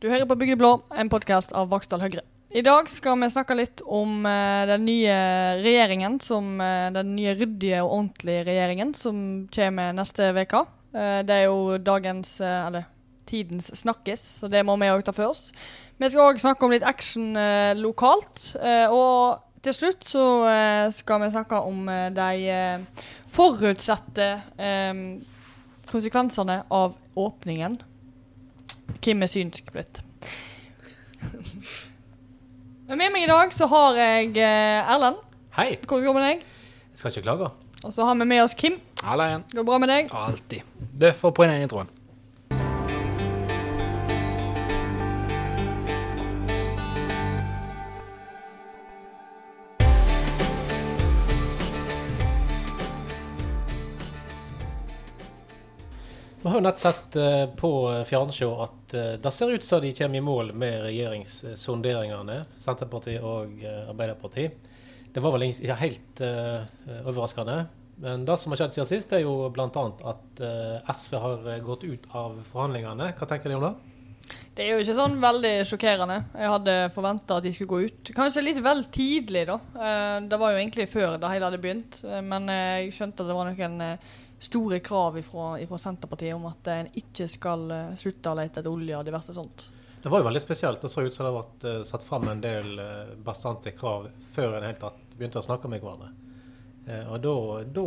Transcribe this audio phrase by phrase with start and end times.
[0.00, 2.22] Du hører på Bygde blå, en podkast av Vaksdal Høyre.
[2.56, 5.16] I dag skal vi snakke litt om eh, den nye
[5.60, 9.18] regjeringen, som, eh, den nye ryddige og ordentlige regjeringen som
[9.52, 10.62] kommer neste uke.
[10.96, 12.86] Eh, det er jo dagens, eller
[13.28, 15.50] tidens snakkes, så det må vi òg ta for oss.
[16.00, 17.36] Vi skal òg snakke om litt action
[17.76, 18.56] lokalt.
[18.88, 20.24] og til slutt så
[20.96, 21.84] skal vi snakke om
[22.16, 22.56] de
[23.28, 24.32] forutsette
[25.92, 27.76] konsekvensene av åpningen.
[28.98, 30.02] Hvem er synsk blitt?
[32.90, 35.20] Med meg i dag så har jeg eh, Erlend.
[35.54, 35.76] Hei.
[35.86, 36.44] Hvordan går det med deg?
[36.90, 37.50] Jeg skal ikke klage.
[37.86, 38.80] Og så har vi med oss Kim.
[39.06, 39.44] Halla igjen.
[39.52, 40.10] Går det bra med deg?
[40.12, 40.66] Alltid.
[40.90, 41.92] Du, får på en introen.
[56.42, 57.70] Vi har jo nett sett eh, på
[58.08, 63.58] fjernsjå at eh, det ser ut som de kommer i mål med regjeringssonderingene, Senterpartiet og
[63.60, 64.70] eh, Arbeiderpartiet.
[65.12, 66.62] Det var vel ikke helt eh,
[67.04, 67.58] overraskende.
[68.00, 69.68] Men det som har skjedd siden sist, er jo bl.a.
[70.14, 73.10] at eh, SV har eh, gått ut av forhandlingene.
[73.18, 73.74] Hva tenker de om det?
[74.56, 76.16] Det er jo ikke sånn veldig sjokkerende.
[76.40, 78.14] Jeg hadde forventa at de skulle gå ut.
[78.16, 79.58] Kanskje litt vel tidlig, da.
[79.76, 82.00] Eh, Det var jo egentlig før det hele hadde begynt.
[82.08, 84.10] Eh, Men eh, jeg skjønte at det var noen eh,
[84.40, 88.96] store krav fra Senterpartiet om at en ikke skal eh, slutte å lete etter olje
[88.96, 89.66] og diverse sånt.
[90.00, 90.80] Det var jo veldig spesielt.
[90.80, 94.56] Det så ut som det ble uh, satt fram en del uh, bastante krav før
[94.56, 96.08] en helt tatt begynte å snakke med hverandre.
[96.88, 97.84] Uh, og da,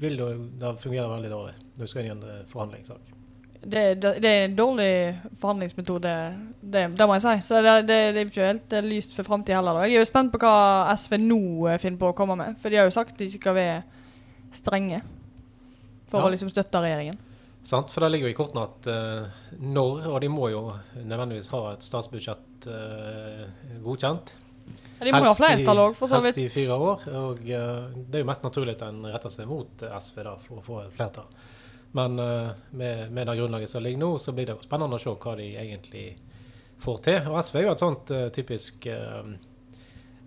[0.00, 3.14] vil det, det fungere veldig dårlig når du skal inn i en forhandlingssak.
[3.60, 4.92] Det, det, det er en dårlig
[5.40, 6.12] forhandlingsmetode,
[6.60, 7.34] det, det må jeg si.
[7.48, 9.80] Så det, er ikke helt eh, lyst for framtida heller.
[9.80, 9.88] Da.
[9.88, 12.58] Jeg er jo spent på hva SV nå eh, finner på å komme med.
[12.62, 13.80] For de har jo sagt de skal være
[14.54, 15.02] strenge
[16.08, 16.26] for Ja.
[16.26, 17.18] å liksom støtte regjeringen.
[17.62, 17.90] Sant?
[17.92, 20.62] For det ligger jo i kortene at uh, når, og de må jo
[20.96, 23.42] nødvendigvis ha et statsbudsjett uh,
[23.84, 24.32] godkjent.
[24.98, 27.04] Ja, de må jo ha flertall òg, for så helst i fire år.
[27.18, 30.62] Og uh, det er jo mest naturlig at en retter seg mot SV da, for
[30.62, 31.28] å få flertall.
[31.96, 35.32] Men med, med det grunnlaget som ligger nå, så blir det spennende å se hva
[35.38, 36.02] de egentlig
[36.84, 37.30] får til.
[37.30, 38.88] Og SV er jo et sånt typisk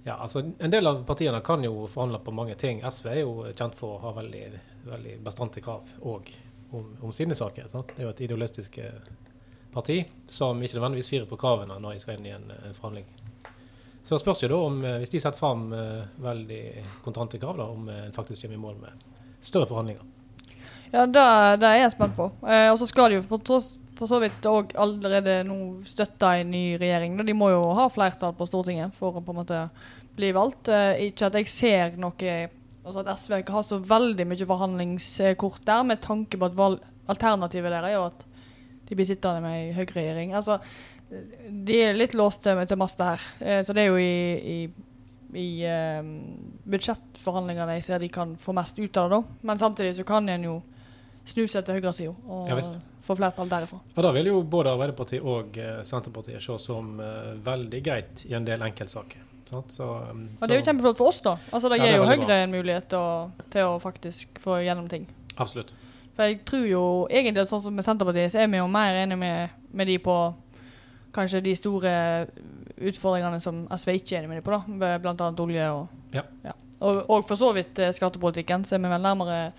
[0.03, 2.81] ja, altså En del av partiene kan jo forhandle på mange ting.
[2.81, 4.45] SV er jo kjent for å ha veldig,
[4.85, 6.31] veldig bastante krav òg
[6.71, 7.67] om, om sine saker.
[7.71, 7.93] Sant?
[7.95, 9.09] Det er jo et idealistisk eh,
[9.73, 13.09] parti som ikke nødvendigvis firer på kravene når de skal inn i en, en forhandling.
[14.03, 16.63] Så det spørs jo da om, eh, hvis de setter fram eh, veldig
[17.05, 19.05] kontante krav, da, om en faktisk kommer i mål med
[19.41, 20.09] større forhandlinger.
[20.91, 21.23] Ja, det,
[21.61, 22.27] det er jeg spent på.
[22.43, 23.61] Eh, og så skal de jo for,
[23.95, 27.15] for så vidt òg allerede nå støtte en ny regjering.
[27.23, 29.61] De må jo ha flertall på Stortinget for å på en måte
[30.17, 30.71] bli valgt.
[30.71, 32.33] Eh, ikke at jeg ser noe
[32.81, 37.73] Altså at SV ikke har så veldig mye forhandlingskort der, med tanke på at alternativet
[37.73, 38.25] der er jo at
[38.89, 40.33] de blir sittende med ei høyreregjering.
[40.35, 40.57] Altså,
[41.11, 43.27] de er litt låst til, til masta her.
[43.39, 44.57] Eh, så det er jo i, i,
[45.39, 46.01] i eh,
[46.73, 49.39] budsjettforhandlingene jeg ser de kan få mest ut av det, da.
[49.47, 50.57] Men samtidig så kan en jo
[51.23, 52.59] snu seg til høyresida og Ja,
[53.05, 53.79] få flertall derifra.
[53.95, 58.35] Og da vil jo både Arbeiderpartiet og eh, Senterpartiet se som uh, veldig greit i
[58.37, 59.30] en del enkeltsaker.
[59.49, 61.35] Så, um, Og det er jo kjempeflott for oss, da.
[61.51, 62.35] Altså Det Ja, det gir er jo Høyre bra.
[62.43, 63.05] en mulighet å,
[63.51, 65.07] til å faktisk få gjennom ting.
[65.37, 65.73] Absolutt.
[66.15, 69.17] For jeg tror jo egentlig sånn som med Senterpartiet, så er vi jo mer enige
[69.17, 70.15] med, med de på
[71.15, 71.91] kanskje de store
[72.77, 74.97] utfordringene som SV ikke er enig med de på, da.
[75.03, 76.23] Blant annet olje og Ja.
[76.81, 79.51] Og, og for så vidt eh, skattepolitikken, så er vi vel nærmere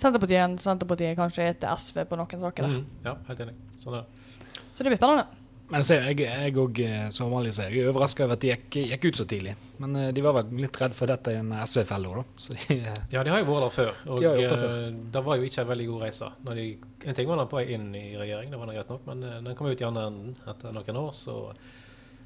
[0.00, 2.80] Senterpartiet enn Senterpartiet kanskje er til SV på noen saker der.
[2.80, 3.54] Mm, ja, helt enig.
[3.78, 4.56] Sånn er det.
[4.74, 5.26] Så det blir spennende.
[5.72, 6.78] Men se, jeg jeg òg,
[7.14, 9.54] som vanlig, sier, jeg er overraska over at de gikk, gikk ut så tidlig.
[9.80, 12.24] Men eh, de var vel litt redd for dette i en SV-felle da.
[12.36, 13.92] Så de, eh, Ja, de har jo vært der før.
[14.12, 14.66] Og De det før.
[14.84, 16.28] eh, det var jo ikke en veldig god reise.
[16.50, 16.66] De,
[17.08, 19.40] en ting var den på vei inn i regjering, det var greit nok, men eh,
[19.48, 21.12] den kom ut i andre enden etter noen år.
[21.16, 21.38] Så,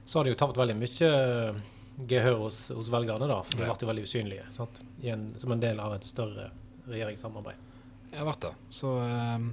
[0.04, 1.62] så har de jo tapt veldig mye eh,
[2.10, 3.38] gehør hos, hos velgerne, da.
[3.46, 4.82] For de ble jo veldig usynlige sant?
[5.06, 6.50] I en, som en del av et større
[6.90, 7.64] regjeringssamarbeid.
[8.10, 8.52] jeg har vært det.
[8.74, 9.48] Så eh,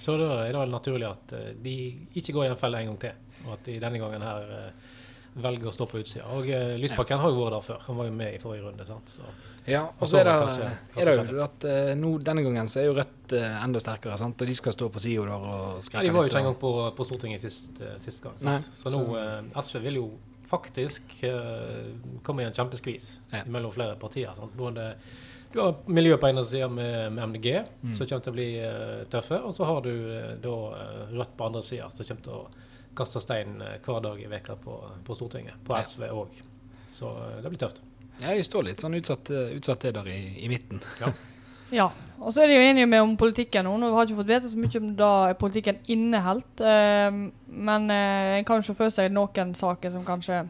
[0.00, 1.74] Så da er det naturlig at eh, de
[2.14, 3.12] ikke går i den fella en gang til,
[3.46, 4.94] og at de denne gangen her eh,
[5.38, 6.24] velger å stå på utsida.
[6.34, 7.82] Og uh, Lysbakken har jo vært der før.
[7.86, 8.86] Han var jo med i forrige runde.
[8.88, 9.12] sant?
[9.18, 9.22] Så,
[9.68, 12.70] Ja, Og så er det, kanskje, kanskje- er det jo at eh, nå, denne gangen
[12.72, 14.40] så er jo Rødt eh, enda sterkere, sant?
[14.42, 16.56] og de skal stå på sida der og ja, skrike de var jo ikke engang
[16.58, 18.34] på, på Stortinget sist, eh, sist gang.
[18.40, 18.48] Sant?
[18.48, 20.06] Nei, så nå så- eh, SV vil jo
[20.48, 21.92] faktisk uh,
[22.24, 23.42] komme i en kjempeskvis Ja.
[23.46, 24.32] mellom flere partier.
[24.34, 24.56] Sant?
[24.56, 24.94] Både
[25.52, 27.46] du har miljøet på ene sida med, med MDG,
[27.82, 27.92] Mm.
[27.96, 29.38] som kommer til å bli uh, tøffe.
[29.48, 32.42] Og så har du uh, da eh, Rødt på andre sida, som kommer til å
[32.98, 34.74] kaste stein hver dag i veka på,
[35.06, 35.54] på Stortinget.
[35.64, 35.82] På Ja.
[35.86, 36.40] SV òg.
[36.92, 37.12] Så
[37.42, 37.80] det blir tøft.
[38.20, 40.80] Ja, de står litt sånn utsatt, utsatt der i, i midten.
[41.00, 41.12] Ja.
[41.70, 41.90] Ja.
[42.24, 43.74] Og så er de jo enige med om politikken nå.
[43.76, 46.62] Nå har ikke fått vite så mye om det politikken inneholdt.
[46.64, 47.18] Eh,
[47.68, 50.46] men en kan se for seg noen saker som kanskje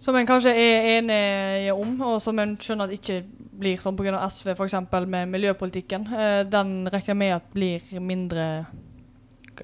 [0.00, 3.18] Som en kanskje er enig om, og som en skjønner at ikke
[3.58, 4.16] blir sånn pga.
[4.28, 4.74] SV, f.eks.
[5.06, 6.08] med miljøpolitikken.
[6.12, 8.48] Eh, den regner jeg med at blir mindre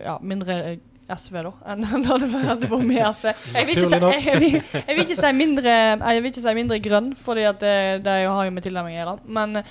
[0.05, 0.79] Ja, mindre eh,
[1.11, 3.31] SV, da, enn da det vært med SV.
[3.57, 4.01] Jeg vil, ikke si,
[4.31, 7.63] jeg, vil, jeg vil ikke si mindre Jeg vil ikke si mindre grønn, fordi at
[7.65, 7.77] det,
[8.07, 9.17] det har jo med tilnærming å gjøre.
[9.39, 9.63] Men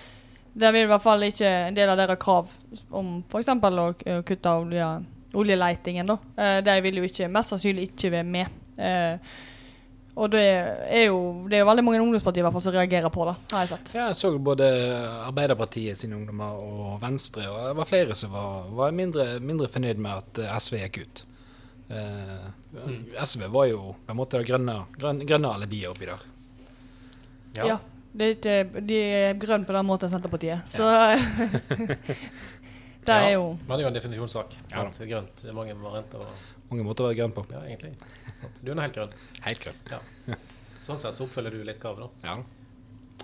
[0.59, 2.51] det vil i hvert fall ikke en del av deres krav
[2.91, 3.53] om f.eks.
[3.55, 3.87] å
[4.27, 4.89] kutte olje,
[5.39, 6.09] oljeletingen.
[6.09, 6.17] da.
[6.35, 8.57] Eh, De vil jo ikke, mest sannsynlig ikke være med.
[10.19, 13.11] Og det er jo det er jo veldig mange ungdomspartier i hvert fall som reagerer
[13.13, 13.91] på det, har jeg sett.
[13.95, 14.67] Ja, jeg så både
[15.29, 20.01] Arbeiderpartiet sine ungdommer og Venstre, og det var flere som var, var mindre, mindre fornøyd
[20.03, 21.23] med at eh, SV gikk ut.
[21.95, 22.49] Eh,
[23.23, 26.27] SV var jo på en måte det grønne, grønne, grønne alibiet oppi der.
[27.55, 27.79] Ja.
[28.09, 30.67] Det er ikke, de er grønne på den måten Senterpartiet.
[30.67, 30.83] Så
[33.07, 34.55] det er jo Men det er jo en definisjonssak.
[34.73, 34.83] Ja.
[34.83, 36.25] Grønt det er mange varianter.
[36.25, 37.43] Og, Mange måter å være grønn på.
[37.53, 37.95] ja, egentlig.
[38.61, 39.17] Du er nå helt grønn.
[39.45, 40.39] Helt grønn.
[40.85, 42.29] Sånn sett så oppfyller du litt kravet, da.
[42.29, 42.39] Ja.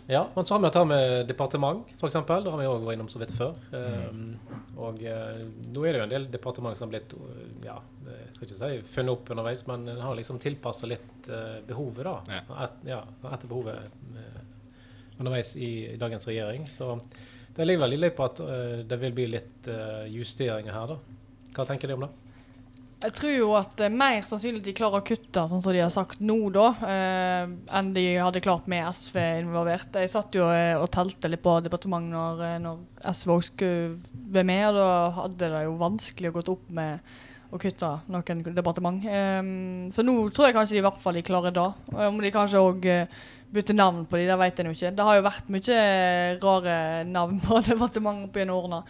[0.08, 2.14] Ja, men så har vi dette med departement, f.eks.
[2.14, 3.56] Det har vi òg vært innom så vidt før.
[3.72, 4.36] Mm.
[4.46, 5.40] Um, og eh,
[5.74, 8.60] nå er det jo en del departement som har blitt uh, ja, jeg skal ikke
[8.60, 12.20] si funnet opp underveis, men en har liksom tilpassa litt uh, behovet, da.
[12.38, 12.60] Ja.
[12.68, 13.00] Et, ja,
[13.32, 14.44] etter behovet uh,
[15.18, 16.70] underveis i, i dagens regjering.
[16.70, 16.92] Så
[17.56, 20.98] det ligger vel i løypa at uh, det vil bli litt eh, justeringer her, da.
[21.56, 22.12] Hva tenker du om det?
[23.04, 25.74] Jeg tror jo at det er mer sannsynlig at de klarer å kutte, sånn som
[25.76, 29.98] de har sagt nå, da, eh, enn de hadde klart med SV involvert.
[30.00, 34.24] Jeg satt jo eh, og telte litt på departementet når, eh, når SV også skulle
[34.32, 34.90] være med, og da
[35.20, 37.14] hadde det jo vanskelig å gått opp med
[37.52, 39.06] å kutte noen departement.
[39.12, 39.52] Eh,
[39.92, 41.70] så nå tror jeg kanskje de i hvert fall de klarer det.
[42.08, 42.92] Om de kanskje òg
[43.56, 44.96] bytter navn på de, det vet jeg jo ikke.
[44.96, 45.82] Det har jo vært mye
[46.42, 46.78] rare
[47.12, 48.86] navn på departement opp gjennom årene.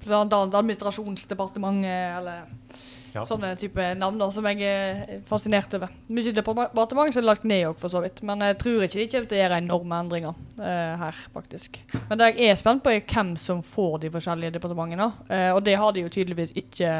[0.00, 3.24] Blant annet Administrasjonsdepartementet eller Ja.
[3.26, 5.90] Sånne type navn da, som jeg er fascinert over.
[6.12, 8.22] Mye departement som er lagt ned òg, for så vidt.
[8.26, 11.80] Men jeg tror ikke de kommer til å gjøre enorme endringer uh, her, faktisk.
[11.96, 15.10] Men det jeg er spent på, er hvem som får de forskjellige departementene.
[15.30, 16.92] Uh, og det har de jo tydeligvis ikke,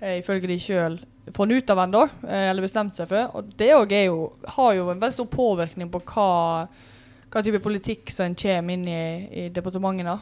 [0.00, 0.98] uh, ifølge de sjøl,
[1.36, 3.36] funnet ut av ennå, eller bestemt seg for.
[3.36, 3.90] Og det òg
[4.54, 6.30] har jo en veldig stor påvirkning på hva,
[7.28, 9.02] hva type politikk som en kommer inn i,
[9.42, 10.14] i departementene.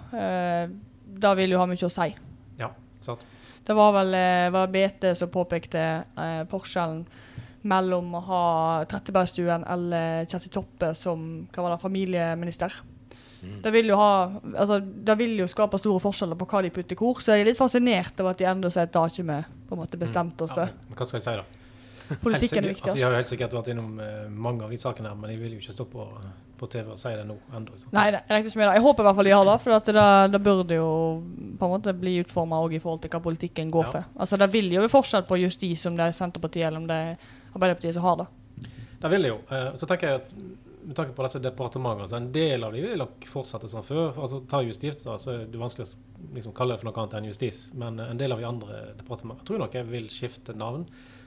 [1.22, 2.08] Det vil jo ha mye å si.
[2.58, 2.72] Ja,
[3.06, 3.22] sant?
[3.66, 5.80] Det var vel eh, var BT som påpekte
[6.16, 7.00] eh, forskjellen
[7.66, 8.42] mellom å ha
[8.86, 12.76] Trettebergstuen eller Kjersti Toppe som hva var det, familieminister.
[13.62, 14.12] Det vil jo ha
[14.56, 17.44] altså, det vil jo skape store forskjeller på hva de putter i hvor, så jeg
[17.44, 19.36] er litt fascinert over at de ennå sier at det har ikke vi
[19.68, 20.80] på en måte bestemt oss Ja, for.
[20.88, 22.16] men hva skal jeg si, da?
[22.22, 22.88] Politikken er viktigst.
[22.88, 25.32] Altså, jeg har jo helt sikkert vært innom eh, mange av de sakene her, men
[25.32, 26.06] jeg vil jo ikke stå på,
[26.58, 27.76] på TV og si det nå ennå.
[27.92, 28.74] Nei, jeg regner ikke med det.
[28.78, 30.90] Jeg håper i hvert fall de har det, for det, det burde jo
[31.58, 33.90] på en måte bli utforma i forhold til hva politikken går Ja.
[33.92, 34.04] for.
[34.18, 36.96] Altså, Det vil jo være forskjell på justis om det er Senterpartiet eller om det
[36.96, 37.16] er
[37.54, 38.26] Arbeiderpartiet som har det.
[39.00, 39.40] Det vil det jo.
[39.50, 40.30] Eh, Så tenker jeg at
[40.86, 44.12] med tanke på disse departementene, så en del av de vil nok fortsette som før.
[44.22, 47.14] Altså Ta justis, da, så er det vanskelig å liksom, kalle det for noe annet
[47.18, 47.68] enn justis.
[47.74, 50.86] Men eh, en del av de andre departementene tror jeg nok jeg vil skifte navn.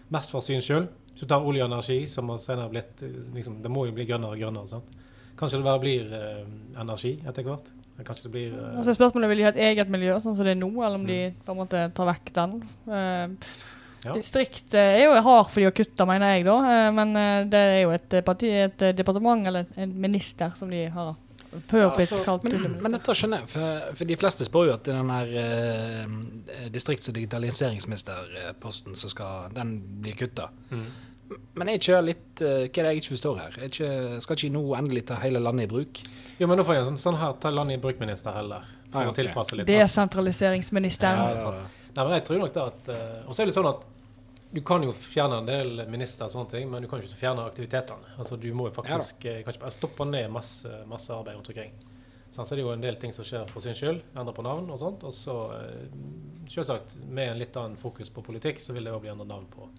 [0.09, 0.87] Mest for syns skyld.
[1.11, 3.91] Hvis du tar olje og energi, som har senere blitt eh, liksom, Det må jo
[3.91, 4.67] bli grønnere og grønnere.
[4.67, 4.85] sant?
[5.39, 6.43] Kanskje det bare blir eh,
[6.83, 7.71] energi etter hvert.
[8.05, 10.35] Kanskje det blir eh, altså så er spørsmålet vil de ha et eget miljø, sånn
[10.37, 12.55] som det er nå, eller om de på en måte tar vekk den.
[12.87, 13.51] Eh,
[13.99, 14.13] Ja.
[14.15, 16.53] Distrikt eh, er jo hard for de å kutte, mener jeg, da.
[16.71, 20.85] Eh, men eh, det er jo et, parti, et departement eller en minister som de
[20.87, 21.09] har
[21.73, 25.09] Ja, altså, men, men dette skjønner jeg, for, for de fleste spør jo at den
[25.11, 26.15] her eh,
[26.71, 30.47] distrikts- og digitaliseringsministerposten som skal, den blir kutta.
[30.71, 30.87] mm.
[31.59, 33.57] Men jeg kjører litt eh, Hva er det jeg ikke forstår her?
[33.61, 33.89] Jeg ikke,
[34.25, 36.01] skal ikke nå endelig ta hele landet i bruk?
[36.39, 38.65] Jo, men nå får jeg en sånn, sånn her ta landet i bruk-minister heller.
[38.89, 39.67] For Ah, å tilpasse litt.
[39.69, 41.19] Desentraliseringsministeren.
[41.21, 41.59] Ja, sånn.
[41.93, 43.85] Nei, men jeg tror nok det at eh, Og så er det litt sånn at
[44.49, 47.43] du kan jo fjerne en del minister og sånne ting, men du kan ikke fjerne
[47.45, 48.15] aktivitetene.
[48.17, 51.51] Altså Du må jo faktisk ja, kan ikke bare stoppe ned masse, masse arbeid rundt
[51.53, 51.75] omkring.
[52.33, 54.01] Sånn, så er det jo en del ting som skjer for sin skyld.
[54.17, 55.05] Endre på navn og sånt.
[55.05, 55.85] Og så eh,
[56.49, 59.45] selvsagt med en litt annen fokus på politikk, så vil det òg bli endret navn
[59.53, 59.69] på,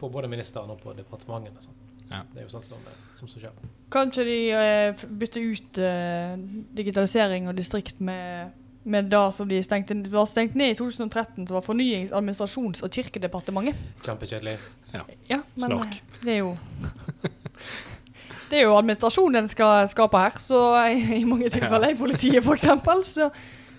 [0.00, 1.60] på både ministeren og på departementene.
[1.62, 1.80] Sånn.
[2.10, 2.20] Ja.
[2.32, 3.54] Det er jo sånn som, eh, som så skjer.
[3.94, 6.34] Kanskje de eh, bytte ut eh,
[6.76, 8.52] digitalisering og distrikt med,
[8.84, 12.92] med det som de stengte, var stengt ned i 2013, som var Fornyings-, administrasjons- og
[12.92, 13.80] kirkedepartementet.
[14.04, 14.58] Kjempekjedelig.
[14.94, 15.96] Ja, men Snork.
[15.96, 16.54] eh, det er jo
[18.50, 20.58] Det er jo administrasjonen skal skape her, så
[20.92, 22.68] i i mange tilfeller i politiet f.eks.
[23.08, 23.30] Så,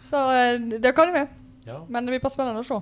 [0.03, 1.29] så eh, det kan jo være.
[1.65, 1.77] Ja.
[1.87, 2.79] Men det blir bare spennende å se.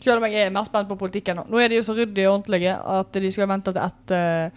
[0.00, 1.44] Selv om jeg er mer spent på politikken nå.
[1.52, 4.50] Nå er de jo så ryddige og ordentlige at de skal vente til etter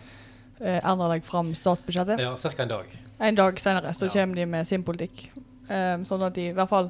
[0.61, 2.19] uh, Erna legger fram statsbudsjettet.
[2.23, 2.61] ja, ca.
[2.63, 2.93] en dag.
[3.19, 4.11] En dag senere så Ja.
[4.21, 5.29] kommer de med sin politikk.
[5.69, 6.89] Um, sånn at de i hvert fall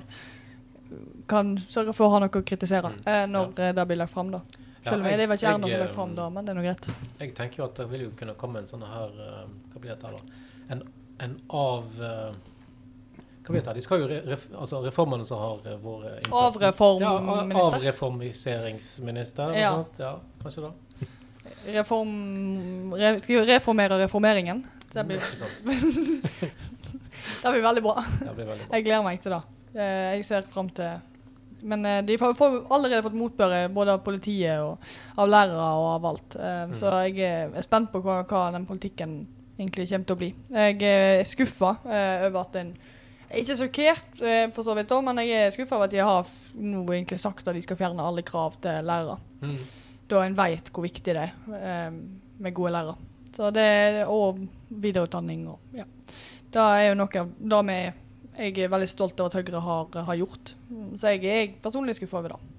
[1.27, 3.01] kan sørge for å ha noe å kritisere Mm.
[3.07, 3.71] uh, når ja.
[3.73, 4.31] det blir lagt fram.
[4.31, 4.41] da.
[4.83, 6.55] Selv om Ja, jeg, det var ikke Erna som lagt fram da, men det er
[6.59, 6.89] nå greit.
[7.19, 9.91] Jeg tenker jo at det vil jo kunne komme en sånn her uh, Hva blir
[9.93, 10.19] dette da?
[10.69, 10.81] En,
[11.19, 12.33] en av eh,
[13.43, 13.73] Hva blir dette?
[13.75, 16.31] De skal jo re, altså reformene som har eh, vært innført.
[16.31, 17.77] Ja, Avreformminister.
[17.81, 19.53] avreformiseringsminister.
[19.59, 19.73] Ja.
[19.99, 20.73] ja, kanskje det.
[21.75, 22.93] Reform...
[22.95, 24.63] Re, skal jo reformere reformeringen.
[24.93, 25.19] Det blir,
[27.43, 28.03] det blir veldig bra.
[28.19, 28.75] Det blir veldig bra.
[28.77, 29.41] Jeg gleder meg til det.
[29.73, 31.09] Eh, Jeg ser fram til
[31.63, 32.35] Men eh, de får
[32.69, 34.77] allerede fått motbør både av politiet og
[35.17, 36.35] av lærere og av alt.
[36.35, 36.73] Eh, Mm.
[36.79, 37.19] Så jeg
[37.55, 39.15] er spent på hva, hva den politikken
[39.59, 40.29] egentlig kommer til å bli.
[40.51, 42.81] Jeg er skuffa over at en jeg
[43.39, 46.29] ikke sjokkert, eh, for så vidt, da, men jeg er skuffa over at de har
[46.59, 49.17] nå egentlig sagt at de skal fjerne alle krav til lærere.
[49.41, 49.57] Mm.
[50.11, 51.89] Da en vet hvor viktig det er eh,
[52.43, 52.95] med gode lærere.
[53.33, 55.87] Så det, og videreutdanning og ja.
[56.53, 57.77] Det er jo noe av det vi
[58.33, 60.53] jeg er veldig stolt av at Høyre har, har gjort.
[60.97, 62.53] Så jeg er personlig skuffa over det.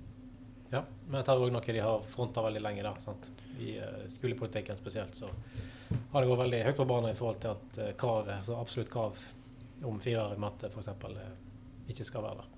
[0.75, 2.85] Ja, men dette er òg noe de har fronta veldig lenge.
[2.87, 3.27] da, sant?
[3.63, 7.55] I uh, skolepolitikken spesielt så har det vært veldig høyt på banen i forhold til
[7.55, 9.19] at uh, kravet, så absolutt krav
[9.85, 10.89] om firer i matte f.eks.
[11.05, 12.51] Uh, ikke skal være der.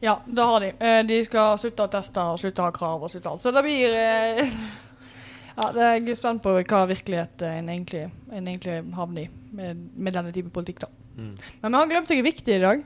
[0.00, 0.72] Ja, det har de.
[0.80, 3.42] Eh, De skal slutte å teste og slutte å ha krav og slutte alt.
[3.42, 4.50] Så det blir eh,
[5.56, 9.86] Ja, det jeg er spent på hva virkelighet en egentlig, en egentlig havner i med,
[9.96, 10.90] med denne type politikk, da.
[11.16, 12.82] Men vi har glemt noe viktig i dag,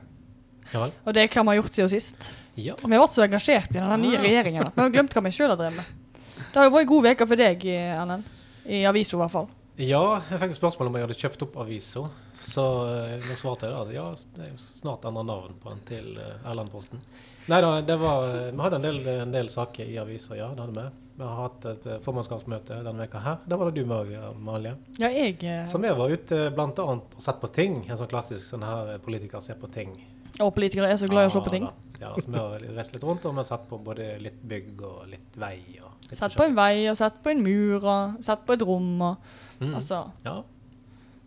[0.71, 2.29] Ja og det er hva vi har gjort siden sist.
[2.55, 2.77] Ja.
[2.79, 5.51] Vi har vært så engasjert i denne nye regjeringen vi har glemt hva vi sjøl
[5.51, 6.15] har drevet med.
[6.45, 8.31] Det har jo vært en god uke for deg, Erlend.
[8.71, 9.49] I avisa, i hvert fall.
[9.81, 12.05] ja, jeg fikk et spørsmål om jeg hadde kjøpt opp avisa.
[12.41, 14.05] Så uh, da svarte jeg da at ja,
[14.35, 17.03] det er jo snart endra navn på den til uh, Erlendposten.
[17.49, 20.51] Nei da, det var eh, Vi hadde en del, en del saker i avisa, ja.
[20.55, 20.89] det hadde vi.
[21.17, 23.39] Vi har hatt et eh, formannskapsmøte denne veka her.
[23.49, 24.67] Der var det du med òg.
[25.01, 26.69] Ja, jeg eh, Så vi var ute bl.a.
[26.85, 27.81] og sett på ting.
[27.89, 29.97] En sånn klassisk sånn her eh, politiker ser på ting.
[30.39, 31.65] og politikere er så glad i å se på ting.
[31.67, 32.05] Ja, da.
[32.05, 34.81] ja, så vi har reist litt rundt og vi har sett på både litt bygg
[34.87, 35.57] og litt vei.
[35.81, 38.65] Og litt Sett på en vei, og sett på en mur, og sett på et
[38.69, 38.91] rom.
[39.11, 39.31] Og,
[39.61, 39.75] Mm.
[39.77, 40.39] altså, Ja.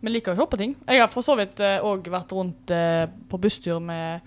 [0.05, 0.75] Vi liker å se på ting.
[0.85, 4.21] Jeg har for så vidt òg vært rundt eh, på busstur med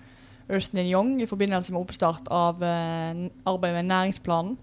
[0.49, 4.57] Ernst Young i forbindelse med oppstart av eh, arbeidet med næringsplanen.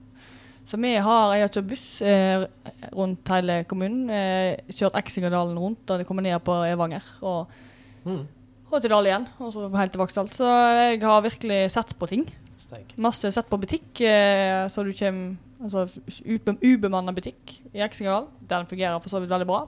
[0.67, 2.45] Så vi har jeg har kjørt buss eh,
[2.93, 4.09] rundt hele kommunen.
[4.11, 7.07] Eh, kjørt Eksingerdalen rundt, og det kommer ned på Evanger.
[7.23, 7.47] Og,
[8.07, 8.21] Mm.
[8.71, 10.29] og til Dal igjen, og så helt til Vaksdal.
[10.31, 12.27] Så jeg har virkelig sett på ting.
[12.59, 12.93] Steik.
[13.03, 15.87] Masse sett på butikk, eh, så du kommer Altså
[16.29, 18.27] ube, ubemanna butikk i Eksingerdal.
[18.47, 19.63] Den fungerer for så vidt veldig bra.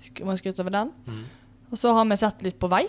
[0.00, 0.90] Sk må skryte over den.
[1.06, 1.22] Mm.
[1.70, 2.86] Og så har vi sett litt på vei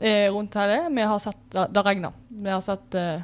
[0.00, 0.68] eh, rundt her.
[0.72, 0.82] det.
[0.96, 2.12] Vi har sett Det, det regner.
[2.28, 3.20] Vi har sett eh,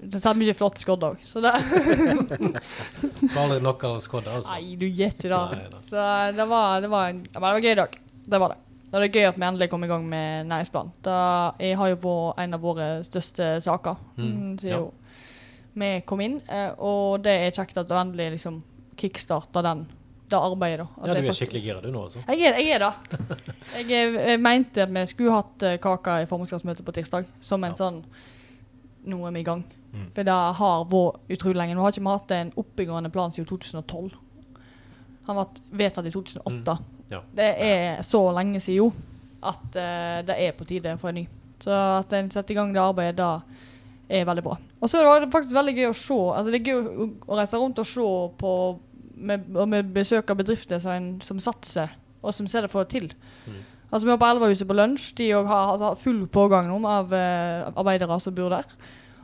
[0.00, 1.50] det sett mye flott skodd òg, så det
[3.34, 4.48] Var aldri nok av skodd, altså.
[4.54, 5.40] Nei, du gjetter det.
[5.58, 5.82] Nei, nei.
[5.90, 6.04] Så
[6.38, 7.98] det var, det, var en, det var en gøy dag.
[8.30, 8.58] Det var det.
[8.90, 10.88] Og det er gøy at vi endelig kom i gang med næringsplan.
[11.04, 14.80] Det har jo vært en av våre største saker Mm, mm, ja.
[15.84, 16.40] vi kom inn.
[16.48, 18.62] eh, Og det er kjekt at det endelig liksom
[19.00, 19.84] kickstarta den,
[20.30, 20.86] det arbeidet.
[20.86, 21.08] da.
[21.10, 22.22] Ja, du er skikkelig gira du nå, altså.
[22.28, 23.28] Jeg er, jeg er det.
[23.76, 27.64] Jeg, er- jeg mente at vi skulle hatt eh, kaka i formannskapsmøtet på tirsdag, som
[27.64, 27.76] en Ja.
[27.84, 28.02] sånn
[29.10, 29.62] Nå er vi i gang.
[29.94, 30.10] Mm.
[30.14, 31.74] For det har vært utrolig lenge.
[31.74, 34.10] Nå har ikke vi hatt en oppbyggende plan siden 2012.
[35.26, 35.46] Han ble
[35.80, 36.74] vedtatt i 2008.
[36.76, 36.84] Mm.
[37.10, 37.20] Ja.
[37.34, 38.90] Det er så lenge siden jo
[39.42, 41.24] at uh, det er på tide for en ny.
[41.64, 43.40] Så at en setter i gang det arbeidet, da
[44.10, 44.58] er veldig bra.
[44.80, 46.20] Og så er det faktisk veldig gøy å se.
[46.36, 48.06] Altså det er gøy å reise rundt og se
[48.40, 48.52] på
[49.20, 53.10] med, og med besøk av bedrifter som, som satser, og som ser det få til.
[53.46, 53.60] Mm.
[53.90, 55.10] Altså Vi var på Elverhuset på lunsj.
[55.18, 58.66] De har altså, full pågang nå av eh, arbeidere som bor der.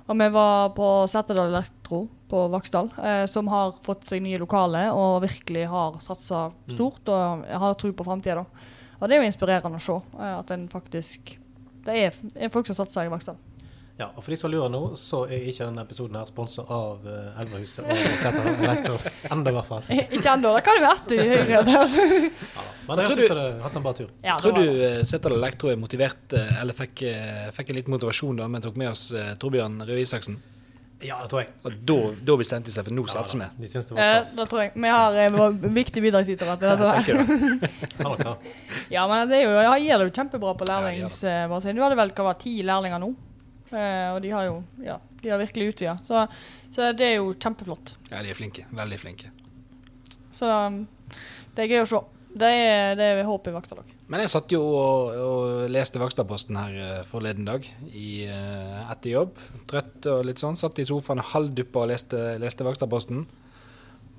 [0.06, 4.90] Og vi var på Setedal Elektro på Vaksdal, eh, som har fått seg nye lokaler
[4.94, 6.74] og virkelig har satsa Mm.
[6.74, 8.44] stort og har tro på framtida.
[9.00, 11.38] Og det er jo inspirerende å se eh, at en faktisk
[11.86, 13.36] Det er, er folk som satser i Vaksdal.
[13.96, 17.06] Ja, og for de som lurer nå, så er ikke denne episoden her sponsa av
[17.08, 17.86] uh, Elverhuset
[18.20, 18.98] Seter Elektro.
[19.32, 19.86] Enda, i hvert fall.
[20.18, 20.50] Ikke ennå.
[20.58, 21.62] Det kan jo være etter i Høyre.
[21.72, 22.64] Ja.
[22.86, 24.10] Men jeg tror syns det har hatt en bra tur.
[24.26, 28.36] Ja, Tror du eh, Zetal Elektro er motivert, eh, eller fikk, eh, fikk litt motivasjon
[28.42, 30.36] da vi tok med oss uh, Torbjørn Røe Isaksen?
[31.04, 31.50] Ja, det tror jeg.
[31.68, 31.96] Og da,
[32.30, 33.48] da bestemte de seg for nå Ja, satser vi.
[33.64, 34.36] De syns det var Eh, stas.
[34.38, 34.70] det tror jeg.
[34.76, 35.40] Vi har eh,
[35.80, 36.92] viktige bidragsytere til dette.
[36.92, 37.02] Her.
[37.16, 37.72] det.
[38.28, 38.36] Ja.
[38.92, 41.76] Ja, men det er jo, jeg gir det jo kjempebra på Ja, lærlingsbasen.
[41.76, 43.10] Du hadde vel hva var ti lærlinger nå,
[43.72, 45.96] Eh, og de har jo ja, de har virkelig utvida.
[46.06, 46.26] Så,
[46.74, 47.96] så det er jo kjempeflott.
[48.10, 48.66] Ja, de er flinke.
[48.76, 49.32] Veldig flinke.
[50.36, 50.84] Så um,
[51.56, 52.02] det er gøy å se.
[52.36, 53.84] Det er det er håp i Vaksdal.
[54.12, 59.16] Men jeg satt jo og, og leste Vaksdalposten her eh, forleden dag i, eh, etter
[59.16, 59.40] jobb.
[59.70, 60.58] Trøtt og litt sånn.
[60.58, 63.24] Satt i sofaen halvduppa og leste, leste Vaksdalposten.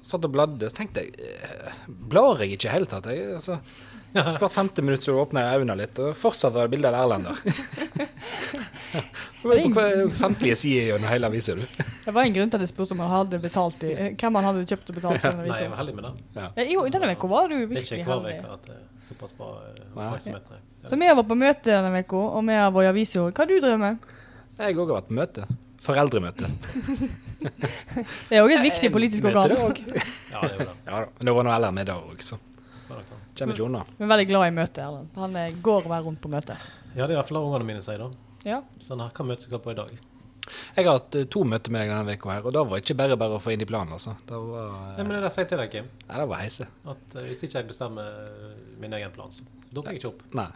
[0.03, 0.67] Satt og bladde.
[0.67, 3.07] Så tenkte jeg eh, Blar jeg ikke i hele tatt?
[3.13, 3.61] Jeg, altså,
[4.41, 7.29] hvert femte minutt så åpner jeg øynene litt, og fortsatt var det bilde av Erlend
[7.29, 8.11] der.
[9.41, 11.63] Du var på samtlige sider gjennom hele avisa, du.
[12.05, 14.47] Det var en grunn til at jeg spurte om han hadde betalt i, hvem han
[14.49, 15.25] hadde kjøpt og betalt.
[15.27, 16.17] i Nei, jeg var heldig med den.
[16.37, 16.47] Ja.
[16.57, 18.39] Ja, jo, i denne uka var du Det virkelig ikke hver heldig.
[18.43, 20.49] uke at såpass bra eh, oppmerksomhet.
[20.55, 20.61] Nei.
[20.87, 23.23] Så vi har vært på møte denne uka, og vi har vært i avisa.
[23.29, 24.11] Hva har du drevet med?
[24.57, 25.47] Jeg òg har vært på møte.
[25.87, 26.47] Foreldremøte.
[27.37, 29.51] Det er òg et viktig politisk organ.
[29.53, 30.75] Ja, det er jo det.
[30.89, 32.37] Ja det var noe LR med der òg, så
[32.87, 33.17] Det det.
[33.37, 33.81] kommer ikke unna.
[33.97, 35.09] Vi er veldig glad i møte, Erlend.
[35.21, 36.55] Han går og er rundt på møte.
[36.95, 38.09] Ja, det er iallfall ungene mine sier, da.
[38.47, 38.61] Ja.
[38.83, 39.97] Sånn her hva møtet gå på i dag.
[40.77, 42.95] Jeg har hatt eh, to møter med deg denne uka her, og det var ikke
[43.01, 44.13] bare bare å få inn i planen, altså.
[44.29, 45.89] Det var, Nei, men det det jeg sier til deg, Kim.
[46.05, 46.67] Nei, det var heise.
[46.87, 48.23] At uh, hvis ikke jeg bestemmer
[48.79, 49.43] min egen plan, så
[49.75, 50.23] dukker jeg ikke opp.
[50.39, 50.47] Nei.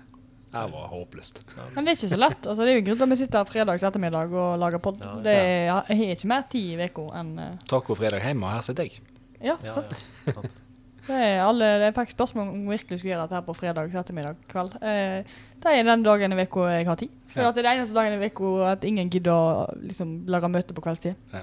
[0.52, 1.38] Det var håpløst.
[1.76, 2.42] Men det er ikke så lett.
[2.44, 4.82] Altså, det er jo en grunn til at vi sitter her fredags ettermiddag og lager
[4.84, 4.98] pod.
[5.00, 7.54] Ja, det er, jeg har ikke mer tid i uka enn uh...
[7.72, 9.00] Taco-fredag hjemme, og her sitter jeg.
[9.40, 9.96] Ja, Ja, sant.
[10.28, 10.61] ja, sant.
[11.08, 13.96] Det er alle, jeg fikk spørsmål om vi virkelig skulle gjøre dette her på fredag
[14.02, 14.76] ettermiddag kveld.
[14.86, 15.24] Eh,
[15.64, 17.10] det er den dagen i uka jeg har tid.
[17.34, 17.50] For Ja.
[17.50, 20.74] at det er den eneste dagen i uka at ingen gidder å liksom, lage møte
[20.78, 21.16] på kveldstid.
[21.34, 21.42] Ja.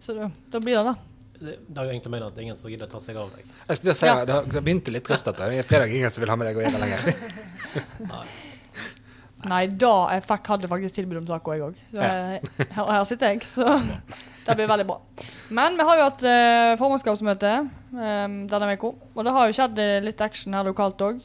[0.00, 0.96] Så da, da blir det det.
[1.38, 3.28] Det, det er jo egentlig meningen at er ingen som gidder å ta seg av
[3.30, 3.44] deg.
[3.68, 4.24] Jeg skulle si, Ja.
[4.26, 5.48] det, det begynte litt trist dette.
[5.50, 7.00] Det er fredag ingen som vil ha med deg å gjøre lenger.
[8.12, 8.24] Nei.
[9.48, 11.78] Nei, da jeg fikk, hadde faktisk tilbud om taco, jeg òg.
[11.94, 12.40] Her,
[12.76, 13.66] her sitter jeg, så
[14.48, 14.98] det blir veldig bra.
[15.56, 19.80] Men vi har jo hatt eh, formannskapsmøte eh, denne uka, og det har jo skjedd
[19.84, 21.22] eh, litt action her lokalt òg.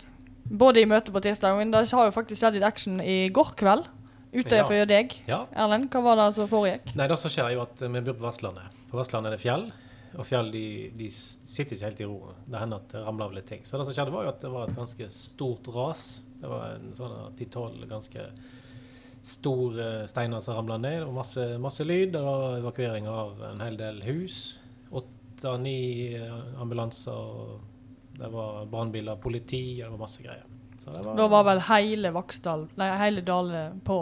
[0.53, 3.53] Både i møtet på tirsdag, men det har jo faktisk skjedd litt action i går
[3.60, 3.86] kveld.
[4.34, 4.63] Ute Ja.
[4.65, 5.12] for deg.
[5.30, 5.44] Ja.
[5.53, 6.96] Erlend, hva var det som foregikk?
[6.98, 8.80] Nei, det som skjer er jo at eh, vi bor på Vestlandet.
[8.89, 9.68] På Vestlandet er det fjell,
[10.18, 10.63] og fjell de,
[10.98, 12.34] de sitter ikke helt i ro.
[12.50, 13.62] Det hender at det ramler av litt ting.
[13.65, 16.01] Så det som skjedde var jo at det var et ganske stort ras.
[16.44, 18.28] Det var en sånn ti-tolv ganske
[19.24, 22.12] store steiner som ramla ned, og masse, masse lyd.
[22.16, 24.40] Det var evakuering av en hel del hus.
[24.92, 25.78] Åtte-ni
[26.60, 30.44] ambulanser, og det var brannbiler, politi, og det var masse greier.
[30.84, 34.02] Så det var, Da var vel hele Vaksdal, nei, hele Dale på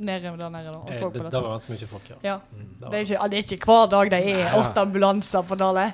[0.00, 1.42] nede der nede da, og eh, så det, på det dette.
[1.44, 2.16] var ganske mye folk, ja.
[2.24, 2.36] Ja.
[2.56, 5.84] Det Det er, ikke, det er ikke hver dag det er åtte ambulanser på Dale.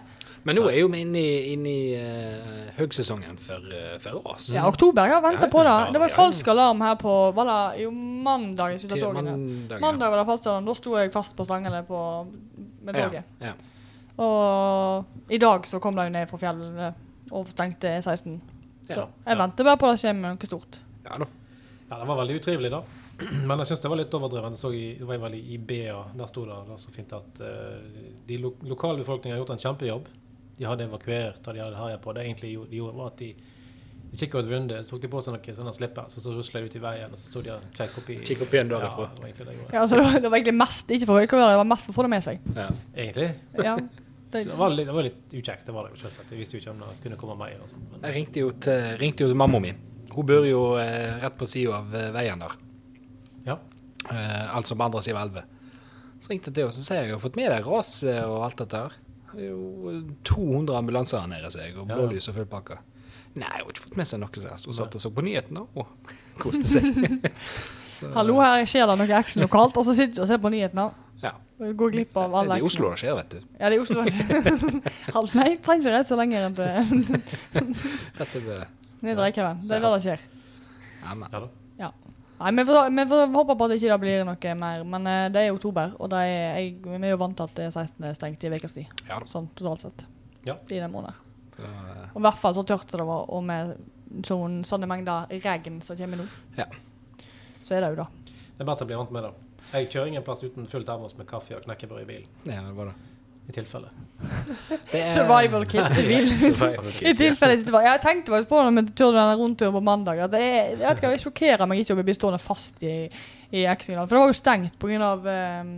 [0.47, 4.52] Men nå er jo vi inne i, inne i uh, høgsesongen for, uh, for ras.
[4.54, 5.09] Ja, oktober.
[5.09, 5.76] Jeg har venta Ja, på det.
[5.97, 8.76] Det var falsk alarm her på Var det jo mandag?
[8.78, 9.80] Til mandag.
[9.82, 10.69] Mandag var det falsk alarm.
[10.69, 12.02] Da sto jeg fast på stangene på,
[12.87, 13.09] med ja.
[13.09, 13.32] toget.
[13.43, 13.56] Ja.
[14.23, 17.02] Og i dag så kom de ned fra fjellet
[17.35, 18.39] og stengte E16.
[18.87, 20.78] Så Ja, jeg venter bare på det skjer med noe stort.
[21.09, 21.26] ja da.
[21.89, 22.82] Ja, det var veldig utrivelig, da.
[23.49, 24.63] Men jeg syns det var litt overdrevet.
[24.75, 28.39] I, det var veldig i BA, der sto det, det så fint at uh, de
[28.43, 30.09] lo lokalbefolkningen har gjort en kjempejobb.
[30.58, 32.14] De hadde evakuert, og de hadde herja på.
[32.16, 33.28] Det egentlig gjorde, de gjorde, var at de,
[34.12, 36.62] de kikka ut vinduet, så tok de på seg noen sånne slipper, så, så rusla
[36.62, 38.73] de ut i veien, og så sto de og kikka opp i Kikk opp igjen
[38.73, 39.10] Ja, derifra.
[39.21, 39.56] det var det.
[39.75, 41.92] Ja, altså, det, var, det var egentlig mest ikke for å det var mest for
[41.92, 42.50] å få det med seg.
[42.56, 42.69] Ja.
[42.95, 43.30] Egentlig.
[43.60, 43.76] Ja,
[44.26, 46.32] Så det, det, var litt, det var litt ukjekt, det var det selvsagt.
[46.34, 47.52] Jeg visste jo ikke om det kunne komme mer.
[47.62, 49.71] Og sånt, Jeg ringte jo til, ringte jo til mamma mi.
[50.12, 52.56] Hun bor jo eh, rett på sida av eh, veien der.
[53.47, 53.56] ja.
[54.10, 55.45] Eh, altså på andre sida av elva.
[56.21, 58.42] Så ringte jeg til henne og så sier jeg har fått med deg raset og
[58.49, 58.99] alt dette her.
[59.37, 61.95] Det er jo eh, 200 ambulanser her nede, seg, og Ja.
[61.99, 62.79] blålys og full pakke.
[63.37, 64.67] Nei, hun har ikke fått med seg noe som helst.
[64.67, 65.87] Hun satt og så på nyhetene og
[66.43, 66.85] koste seg.
[67.97, 70.51] Så, hallo, her skjer det noe action lokalt, og så sitter du og ser på
[70.53, 70.83] nyhetene.
[71.23, 71.31] Ja.
[71.57, 72.67] Og går glipp av Det alle er i.
[72.69, 73.39] Oslo det skjer, vet du.
[73.57, 74.03] Ja, det er i Oslo.
[74.05, 75.31] skjer.
[75.39, 76.67] Nei, jeg trenger ikke reise så lenge enn til
[79.01, 79.63] Ned i Reykjavik.
[79.69, 80.27] Det er der det skjer.
[81.07, 81.29] ja, men.
[81.33, 81.49] ja da.
[82.39, 85.27] Nei, Vi får, vi får håpe på at det ikke blir noe mer, men uh,
[85.33, 87.73] det er oktober, og det er, jeg, vi er jo vant til at det er
[87.73, 88.05] 16.
[88.05, 90.05] er stengt i ukas tid, Ja sånn totalt sett.
[90.47, 90.59] Ja.
[90.69, 91.23] I den måneden.
[91.57, 93.73] Uh, Og i hvert fall så tørt som det var, og med
[94.29, 96.29] sånn, sånne mengder regn som kommer nå.
[96.59, 96.69] Ja.
[97.65, 98.11] Så er det jo da.
[98.57, 99.33] Det er bare til å bli vant med det.
[99.73, 102.29] Jeg kjører ingen plass uten full termos med kaffe og knekkebrød i bilen.
[102.47, 103.16] Ja, det var det.
[103.49, 103.89] I tilfelle.
[104.91, 106.30] det er- Survival kit i bil.
[106.41, 110.23] Survival I tilfelle jeg sitter Jeg tenkte faktisk på det med denne rundturen på mandag.
[110.26, 112.82] At det, er, jeg vet ikke, det sjokkerer meg ikke om jeg blir stående fast
[112.82, 112.95] i,
[113.54, 114.09] i Eksingland.
[114.09, 115.13] For det var jo stengt pga.
[115.63, 115.75] Um,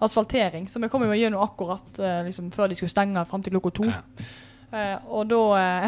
[0.00, 0.68] asfaltering.
[0.72, 3.74] Så vi kom jo gjennom akkurat uh, liksom, før de skulle stenge fram til klokka
[3.82, 3.90] to.
[3.90, 4.00] Ja.
[4.70, 5.40] Uh, og da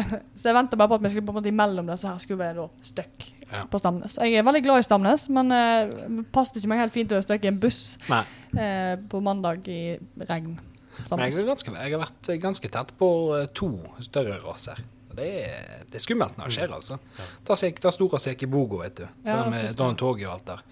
[0.03, 2.19] uh, Så jeg venta bare på at vi skulle på en måte imellom disse her
[2.21, 3.61] skulle være da stuck Ja.
[3.69, 4.15] på Stamnes.
[4.17, 7.17] Jeg er veldig glad i Stamnes, men uh, det passet ikke meg helt fint å
[7.19, 9.95] være stuck i en buss eh, på mandag i
[10.29, 10.55] regn.
[11.11, 13.69] Men jeg, ganske, jeg har vært ganske tett på eh, to
[14.05, 14.81] større raser.
[15.13, 16.97] Det er, det er skummelt når det skjer, altså.
[17.45, 19.05] Da gikk det store seg i Bogo, vet du.
[19.27, 19.77] Ja, med forstår.
[19.77, 20.63] Don toget og alt der.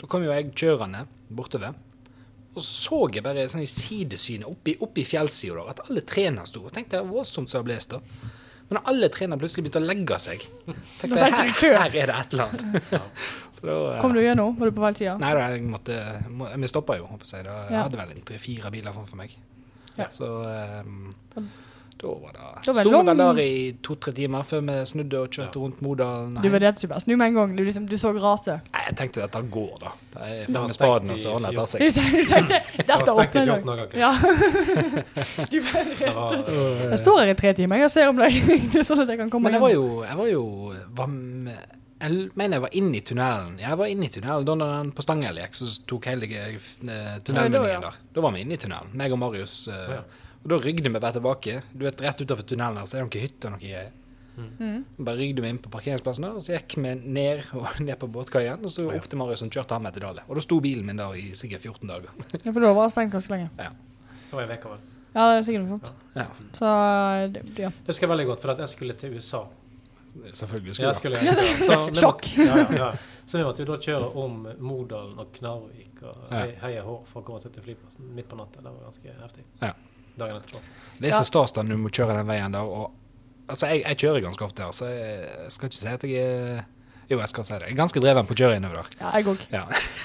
[0.00, 1.76] Da kom jo jeg kjørende bortover.
[2.50, 6.64] Og så så jeg bare sånn i sidesynet oppi, oppi fjellsida at alle trærne sto.
[6.66, 8.00] Og tenkte jeg voldsomt som det blåst da.
[8.70, 10.44] Men alle trærne plutselig begynte å legge seg,
[11.00, 12.90] tenkte her, her er det et eller annet.
[13.56, 14.54] så da, eh, Kom du gjennom?
[14.58, 15.14] Var du på feil side?
[15.22, 15.96] Nei da, jeg måtte
[16.30, 17.46] må, Vi stoppa jo, håper jeg.
[17.48, 17.82] Da, jeg Ja.
[17.88, 19.34] hadde vel tre-fire biler framfor meg.
[20.00, 20.06] Ja.
[20.12, 20.26] Så
[20.84, 21.12] um,
[22.00, 24.76] Da var det Da var det Sto vi vel der i to-tre timer før vi
[24.88, 26.38] snudde og kjørte rundt Modalen.
[26.40, 27.52] Du vurderte ikke bare snu med en gang.
[27.58, 28.54] Du, liksom, du så rase.
[28.72, 29.92] Nei, jeg tenkte dette går, da.
[30.14, 31.84] Det er fem spaden, og så ordner det seg.
[32.30, 33.82] tenkte Det dette åpner en 14 dag.
[33.82, 33.98] dager.
[34.00, 34.12] Ja.
[35.50, 36.40] Det var,
[36.90, 38.16] Jeg står her i tre timer jeg, og ser om.
[38.24, 40.42] Det er sånn at jeg kan komme Men jeg var jo, jeg var jo
[40.96, 43.58] var med, Jeg mener jeg var inne i tunnelen.
[43.60, 47.18] Jeg var inne i tunnelen da den på Stangel gikk, så tok hele eh, Ja,
[47.26, 47.80] tunnelmenyen ja.
[47.90, 47.98] der.
[48.16, 49.68] Da var vi inne i tunnelen, meg og Marius.
[49.68, 50.02] eh, Ja.
[50.40, 51.58] Og da rygde vi bare tilbake.
[51.76, 53.90] Du vet, Rett utenfor tunnelen her, så er det noen hytter og noe greier.
[54.40, 54.84] Mm.
[55.04, 58.08] Bare rygde vi inn på parkeringsplassen der, og så gikk vi ned, og ned på
[58.08, 60.24] båtkaien, og så opp til Marius som kjørte han med til Dale.
[60.28, 62.08] Og da sto bilen min der i sikkert 14 dager.
[62.40, 63.50] Ja, for da var det stengt ganske lenge.
[63.60, 63.68] Ja.
[64.30, 64.80] det var en uke, vel.
[65.10, 65.92] Ja, det er sikkert noe sånt.
[66.14, 66.72] Ja, Så
[67.60, 67.68] ja.
[67.68, 69.42] Det husker jeg veldig godt, for at jeg skulle til USA.
[70.32, 71.56] Selvfølgelig Jeg skulle skulle, det.
[71.68, 72.28] så, Sjokk.
[72.38, 72.90] Ja, ja, ja.
[73.30, 76.46] Så vi måtte jo da kjøre om Modalen og Knarvik og Ja.
[76.64, 78.62] Heia Hår for å komme seg til flyplassen midt på natta.
[78.64, 79.44] Det var ganske heftig.
[79.62, 79.72] Ja.
[80.18, 80.58] Dagen etterpå.
[80.98, 82.66] Det er så stas da når du må kjøre den veien der.
[82.66, 82.90] Og,
[83.46, 86.24] altså, jeg, jeg kjører ganske ofte her, så jeg, jeg skal ikke si at jeg
[86.24, 86.64] er
[87.10, 87.68] Jo, jeg skal si det.
[87.70, 88.98] Jeg er ganske dreven på å kjøre innover der.
[89.00, 89.46] ja, jeg òg.
[89.54, 89.62] Ja.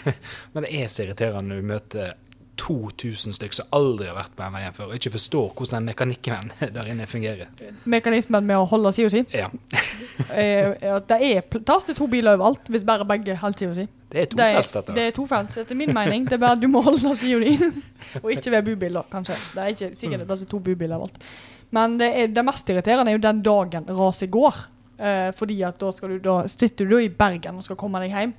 [0.54, 2.14] Men det er så irriterende når du møter
[2.62, 5.90] 2000 stykker som aldri har vært på den veien før, og ikke forstår hvordan den
[5.92, 7.50] mekanikken der inne fungerer.
[7.90, 9.26] Mekanismen med å holde sida si.
[9.36, 9.52] Ja,
[10.32, 13.84] Eh, at det er plass til to biler overalt, hvis bare begge holder sida si.
[14.12, 14.94] det er tofelts, dette.
[14.96, 16.24] det er tofelts, etter min mening.
[16.28, 17.56] Det er bare at du må holde sida di.
[18.24, 19.36] Og ikke ved bubiler, kanskje.
[19.54, 21.20] Det er ikke sikkert det er plass til to bubiler overalt.
[21.76, 24.62] Men det, er, det mest irriterende er jo den dagen raset går.
[24.98, 28.16] Eh, fordi at da, du, da sitter du da i Bergen og skal komme deg
[28.16, 28.32] hjem.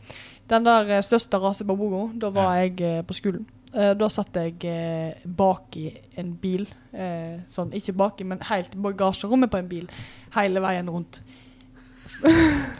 [0.48, 3.44] Den der eh, største raset på Bogo, da var jeg eh, på skolen.
[3.76, 6.64] Eh, da satt jeg eh, bak i en bil.
[6.96, 9.90] Eh, sånn, ikke bak i, men helt bagasjerommet på en bil.
[10.36, 11.20] Hele veien rundt.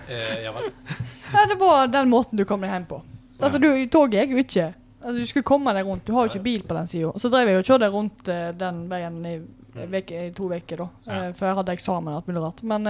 [0.07, 0.71] Ja vel.
[1.35, 3.01] Ja, det var den måten du kom deg hjem på.
[3.43, 4.67] Altså, du, Toget gikk jo ikke.
[5.03, 6.05] Altså, du skulle komme deg rundt.
[6.07, 7.11] Du har jo ikke bil på den sida.
[7.21, 8.31] Så drev jeg og kjørte rundt
[8.63, 9.35] den veien i,
[9.75, 10.87] eh, veke, i to uker, da.
[11.11, 11.19] Ja.
[11.37, 12.63] Før jeg hadde eksamen og alt mulig rart.
[12.73, 12.89] Men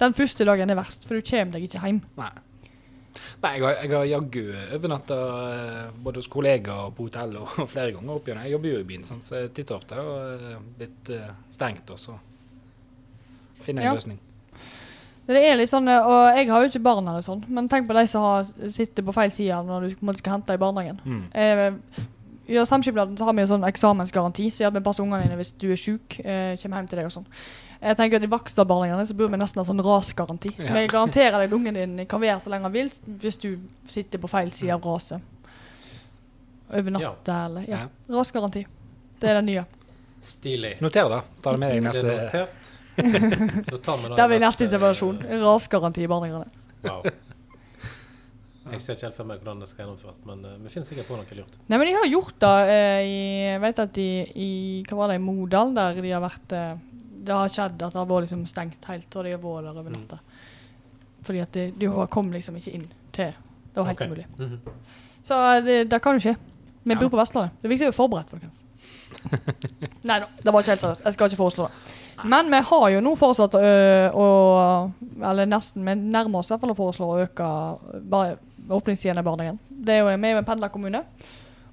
[0.00, 2.00] den første dagen er verst, for du kommer deg ikke hjem.
[2.22, 2.30] Nei.
[3.42, 4.42] Nei, jeg har, jeg har jaggu
[4.78, 5.16] overnatta
[5.52, 8.42] eh, både hos kollegaer og på hotell og og flere ganger opp igjen.
[8.46, 11.98] Jeg jobber jo i byen, sånn, så jeg titter ofte har blitt eh, stengt, og
[12.00, 12.18] så
[13.62, 13.90] finner jeg Ja.
[13.94, 14.20] en løsning.
[15.26, 17.86] Det er litt sånn, eh, og Jeg har jo ikke barn eller sånn, men tenk
[17.88, 20.98] på de som har, sitter på feil side når du måte skal hente i barnehagen.
[21.04, 21.22] Mm.
[21.34, 22.02] Eh,
[22.52, 25.52] I Samskipnaden så har vi jo sånn eksamensgaranti, så hjelper vi passer ungene dine hvis
[25.62, 26.18] du er sjuk.
[26.24, 27.28] Eh, kommer hjem til deg og sånn.
[27.82, 30.52] Jeg tenker at I Vaksdal-barnehagene så burde vi nesten ha sånn rasgaranti.
[30.54, 30.74] Ja.
[30.76, 32.90] Vi garanterer deg at ungen din kan være så lenge han vil
[33.22, 33.56] hvis du
[33.90, 35.18] sitter på feil side av raset.
[36.72, 37.82] Over natta eller Ja.
[37.82, 38.16] Ja.
[38.16, 38.64] Rasgaranti.
[39.18, 39.64] Det er det nye.
[40.22, 40.76] Stilig.
[40.80, 41.20] Noter det.
[41.42, 42.02] Ta det med deg neste.
[42.06, 42.46] Da
[42.94, 45.18] det Det i blir neste intervensjon.
[45.42, 46.46] Rasgaranti i barnehagene.
[46.86, 47.02] Wow.
[48.72, 51.08] Jeg ser ikke helt for meg hvordan det skal gjennomføres, men uh, vi finner sikkert
[51.10, 51.56] på noe lurt.
[51.66, 53.18] Nei, men de har gjort det Uh, i
[53.50, 54.50] Jeg vet at i, i
[54.86, 56.78] Hva var det, i Modal, der de har vært eh,
[57.22, 59.80] Det har skjedd at det har vært liksom stengt helt, og de har vært der
[59.82, 60.18] over natta.
[61.22, 63.30] Fordi at de kom liksom ikke inn til
[63.72, 64.08] Det var helt okay.
[64.10, 64.26] umulig.
[64.38, 64.58] Mhm.
[65.22, 66.36] Så det, det kan jo skje.
[66.84, 66.98] Vi Ja.
[66.98, 67.52] bor på Vestlandet.
[67.62, 68.62] Det er viktig å være forberedt, folkens.
[70.08, 71.04] Nei da, det var ikke helt seriøst.
[71.04, 71.98] Jeg skal ikke foreslå det.
[72.28, 74.26] Men vi har jo nå foreslått øh, å
[75.30, 77.46] Eller nesten, vi nærmer oss i hvert fall å foreslå å øke
[78.10, 78.36] bare
[78.68, 79.58] åpningstidene i barnehagen.
[79.70, 81.04] Det er jo vi er jo en pendlerkommune.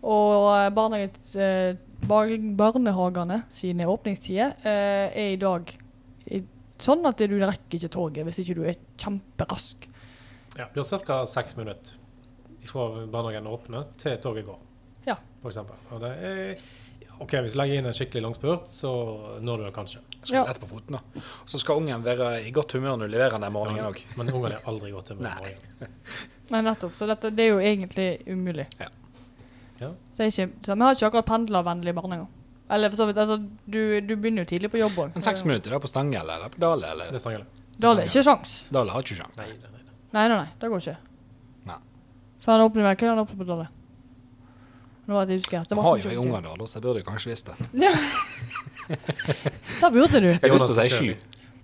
[0.04, 1.34] Og barnehagens,
[2.08, 5.72] bar barnehagene sine åpningstider eh, er i dag
[6.32, 6.42] i,
[6.80, 9.88] sånn at du rekker ikke toget hvis ikke du er kjemperask.
[10.58, 11.26] Ja, du har ca.
[11.30, 11.96] seks minutter
[12.70, 14.60] fra barnehagen åpner til toget går,
[15.08, 15.16] Ja.
[15.42, 15.66] for.
[15.92, 16.56] Og det er
[17.20, 18.90] OK, hvis du legger inn en skikkelig lang spurt, så
[19.44, 20.00] når du det kanskje.
[20.24, 20.44] Skal Ja.
[20.48, 21.22] lette på foten, da.
[21.46, 24.00] Så skal ungen være i godt humør når du leverer den der morgenen òg.
[24.18, 25.56] Men ungen er aldri godt humør Nei.
[26.52, 26.94] Nei, nettopp.
[26.96, 28.68] Så dette, det er jo egentlig umulig.
[28.80, 28.88] Ja.
[29.80, 29.94] Ja.
[30.16, 32.28] Så, er ikke, så vi har ikke akkurat pendlervennlige barnehager.
[32.70, 35.16] Eller for så vidt, altså, du, du begynner jo tidlig på jobb òg.
[35.16, 37.48] Men seks minutter da på Stangel eller på Dale eller Det er Stangele.
[37.80, 38.60] Da er ikke sjans.
[38.76, 39.40] Dale har ikke sjans.
[39.40, 39.96] Nei, nei, nei.
[40.14, 40.96] Nei, nei, nei, det går ikke.
[41.70, 41.80] Nei.
[42.44, 43.68] Så han åpner meg, hva er han åpner på Dalle?
[45.10, 45.64] Nå var det usikker.
[45.66, 47.56] Det Jeg var har jo mye unger da, så jeg burde kanskje visst det.
[49.80, 50.28] Da burde du.
[50.30, 51.10] Jeg har lyst til å si sju.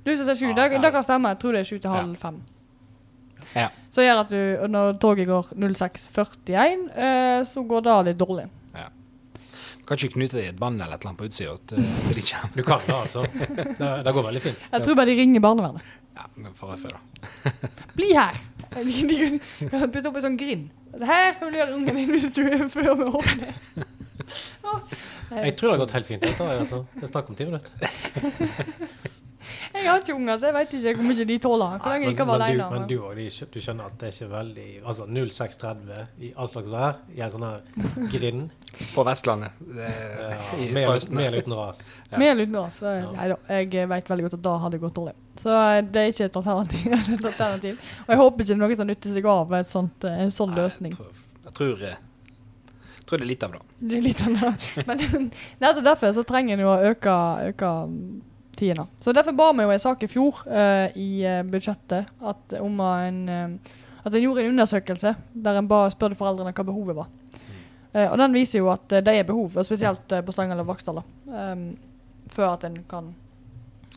[0.01, 0.67] Du lyst til å si sju, ja.
[0.81, 1.33] det kan stemme.
[1.33, 2.39] Jeg tror det er sju til halv fem.
[2.41, 2.64] Ja.
[3.95, 8.49] Så gjør at du, når toget går 06.41, eh, så går det litt dårlig.
[9.85, 12.17] Kan ikke knute deg i et bann eller et eller annet på utsida til til
[12.17, 12.55] de kommer.
[12.55, 13.21] Du kan det, altså.
[13.77, 14.63] Det, det går veldig fint.
[14.71, 15.91] Jeg tror bare de ringer barnevernet.
[16.15, 17.51] Ja, men for FØ, da.
[17.97, 18.39] Bli her!
[18.73, 20.71] Putt opp en sånn grind.
[20.95, 23.85] Her kan du gjøre ungen din hvis du er før vi åpner.
[25.35, 26.25] Jeg tror det har gått helt fint.
[26.25, 26.81] Dette, altså.
[26.95, 27.69] Det er snakk om ti minutter.
[29.85, 31.75] Jeg har ikke unger, så jeg vet ikke hvor mye de tåler.
[31.79, 34.29] Hvor lenge de kan være men, du, men du, du skjønner at det er ikke
[34.31, 38.47] veldig Altså 0630 i all slags vær, i en sånn her grind,
[38.95, 39.51] På Vestlandet.
[39.59, 41.83] Det, ja, i, med, med eller uten ras.
[42.11, 42.17] Ja.
[42.19, 42.79] Med eller uten ras.
[42.81, 43.11] så- Ja.
[43.15, 43.37] Nei da.
[43.59, 45.13] Jeg vet veldig godt at da hadde det gått dårlig.
[45.41, 46.91] Så eh, det er ikke et alternativ.
[47.15, 47.79] et alternativ.
[48.05, 50.33] Og jeg håper ikke det er noen som nytter seg av et sånt, eh, en
[50.35, 50.91] sånn Nei, løsning.
[50.91, 51.97] Jeg tror, jeg tror, eh,
[52.99, 53.63] jeg tror det er litt av det.
[53.85, 54.69] Det er litt annet.
[54.89, 57.15] Men nettopp derfor så trenger en jo å øke,
[57.53, 57.71] øke
[58.57, 58.87] tidene.
[58.99, 62.79] Så derfor ba vi jo en sak i fjor uh, i eh, budsjettet at, om
[62.79, 67.11] en, uh, at en gjorde en undersøkelse der en ba spurte foreldrene hva behovet var.
[67.95, 70.65] Uh, og den viser jo at eh, det er behov, og spesielt eh, på Stanghelle
[70.65, 71.05] og Vaksdal, da,
[71.39, 71.61] eh,
[72.33, 73.13] før at en kan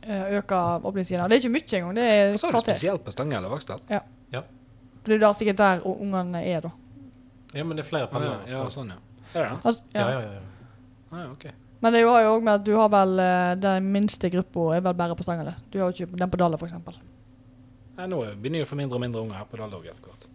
[0.05, 1.27] eh, øke åpningstida.
[1.29, 1.97] Det er ikke mye engang.
[1.97, 3.83] Det er så er det spesielt på Stangel og Vaksdal.
[3.88, 6.71] For det er sikkert der ungene er, da.
[7.55, 8.42] Ja, men det er flere Ja, pendlere.
[8.51, 8.99] ja, sånn, ja.
[9.33, 9.59] Er det det?
[9.64, 10.09] Altså, ja, ja.
[10.11, 10.40] ja, ja, ja.
[11.11, 11.47] Ah, ja, ok.
[11.80, 14.82] Men det har jo òg med at du har vel eh, den minste gruppa er
[14.82, 15.54] vel bare på Stanghelle.
[15.70, 16.74] Du har jo ikke den på Dale, f.eks.
[17.98, 20.08] Nei, nå begynner jeg å få mindre og mindre unger her på Dale òg etter
[20.08, 20.28] hvert.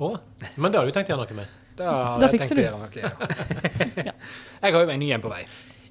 [0.00, 0.14] Å,
[0.56, 1.56] men det har du tenkt å gjøre noe med?
[1.76, 4.06] Da har det jeg fikser tenkt å gjøre noe.
[4.08, 4.14] Ja.
[4.60, 5.42] Jeg har jo en ny en på vei.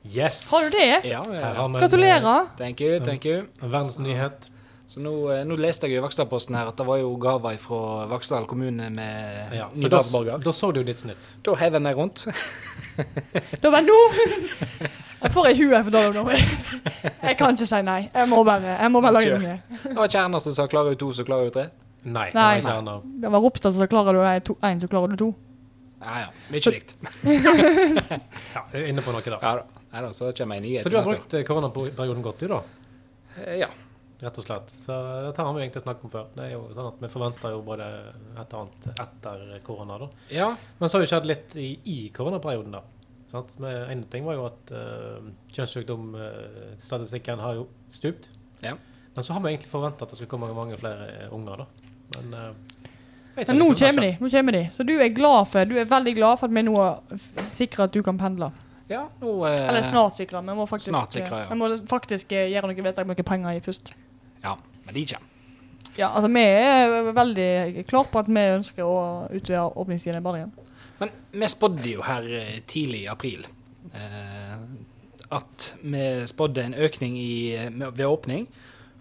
[0.10, 0.40] Yes!
[0.50, 0.88] Har du det?
[1.10, 1.52] Ja, Her ja.
[1.60, 2.48] har Gratulerer.
[2.58, 3.44] Thank you, thank you.
[3.62, 4.49] Verdens nyhet.
[4.90, 8.08] Så nå, eh, nå leste jeg i Vaksdalposten her at det var jo gaver fra
[8.10, 11.28] Vaksdal kommune med Ja, ny så da, da så du ditt snitt.
[11.46, 12.24] Da heiv jeg meg rundt.
[13.62, 13.98] Da var nå
[15.20, 16.24] Jeg får i huet for Dale nå.
[16.34, 18.00] Jeg kan ikke si nei.
[18.16, 19.60] Jeg må bare, jeg må bare lage noe.
[19.84, 21.68] Det var ikke Erna som sa 'klarer du to, så klarer du tre'.
[22.06, 22.32] Nei.
[22.32, 22.32] Nei.
[22.34, 22.96] det var ikke Erna.
[23.22, 25.30] Det var Ropstad, så klarer du én, så klarer du to.
[26.02, 26.96] Ja ja, mye likt.
[28.56, 29.38] Ja, jeg er inne på noe da.
[29.44, 29.64] Ja da.
[29.92, 30.84] Nei da, så kommer jeg nyhet.
[30.84, 32.62] Så du har brukt eh, koronaperioden godt, du, da?
[33.46, 33.70] Eh, Ja.
[34.20, 34.72] Rett og slett.
[34.74, 36.26] Så dette har vi egentlig snakket om før.
[36.36, 37.86] Det er jo sånn at Vi forventer jo både
[38.42, 40.10] et og annet etter korona, da.
[40.36, 40.50] ja.
[40.80, 42.84] Men så har jo skjedd litt i, i koronaperioden, da.
[43.32, 43.54] Sant?
[43.64, 48.30] Men en ting var jo at uh, kjønnssykdomstatistikken har jo stupt.
[48.66, 48.74] Ja.
[49.14, 51.66] Men så har vi egentlig forventa at det skulle komme mange flere eh, unger, da.
[52.18, 52.52] Men uh,
[53.36, 54.12] Men nå kommer de.
[54.20, 54.64] nå kommer de.
[54.74, 56.76] Så du er glad for Du er veldig glad for at vi nå
[57.54, 58.52] sikrer at du kan pendle.
[58.90, 60.42] ja nå eh, Eller snart sikrer.
[60.42, 61.50] Vi må faktisk, snart sikre, ja.
[61.50, 63.94] vi må faktisk eh, gjøre noe vedtak med noen penger i først.
[64.44, 65.26] Ja, men de kommer.
[65.98, 69.00] Ja, altså Vi er veldig klart på at vi ønsker å
[69.36, 70.54] utvide åpningstiden i barnehagen.
[71.00, 73.48] Men vi spådde jo her eh, tidlig i april
[73.96, 74.62] eh,
[75.32, 78.48] at vi spådde en økning i, ved åpning.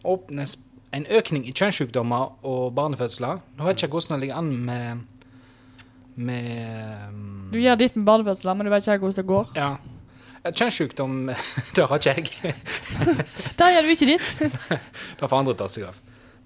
[0.05, 0.57] Åpnes
[0.95, 3.41] en økning i kjønnssykdommer og barnefødsler.
[3.57, 5.07] Nå vet jeg ikke hvordan det ligger an med
[6.19, 7.49] med um...
[7.53, 9.53] Du gjør ditt med barnefødsler, men du vet ikke hvordan det går.
[9.55, 9.69] Ja.
[10.45, 11.17] Kjønnssykdom,
[11.77, 12.55] det har ikke jeg.
[13.59, 14.29] Der gjør du ikke ditt.
[15.19, 15.99] Det får andre ta seg av.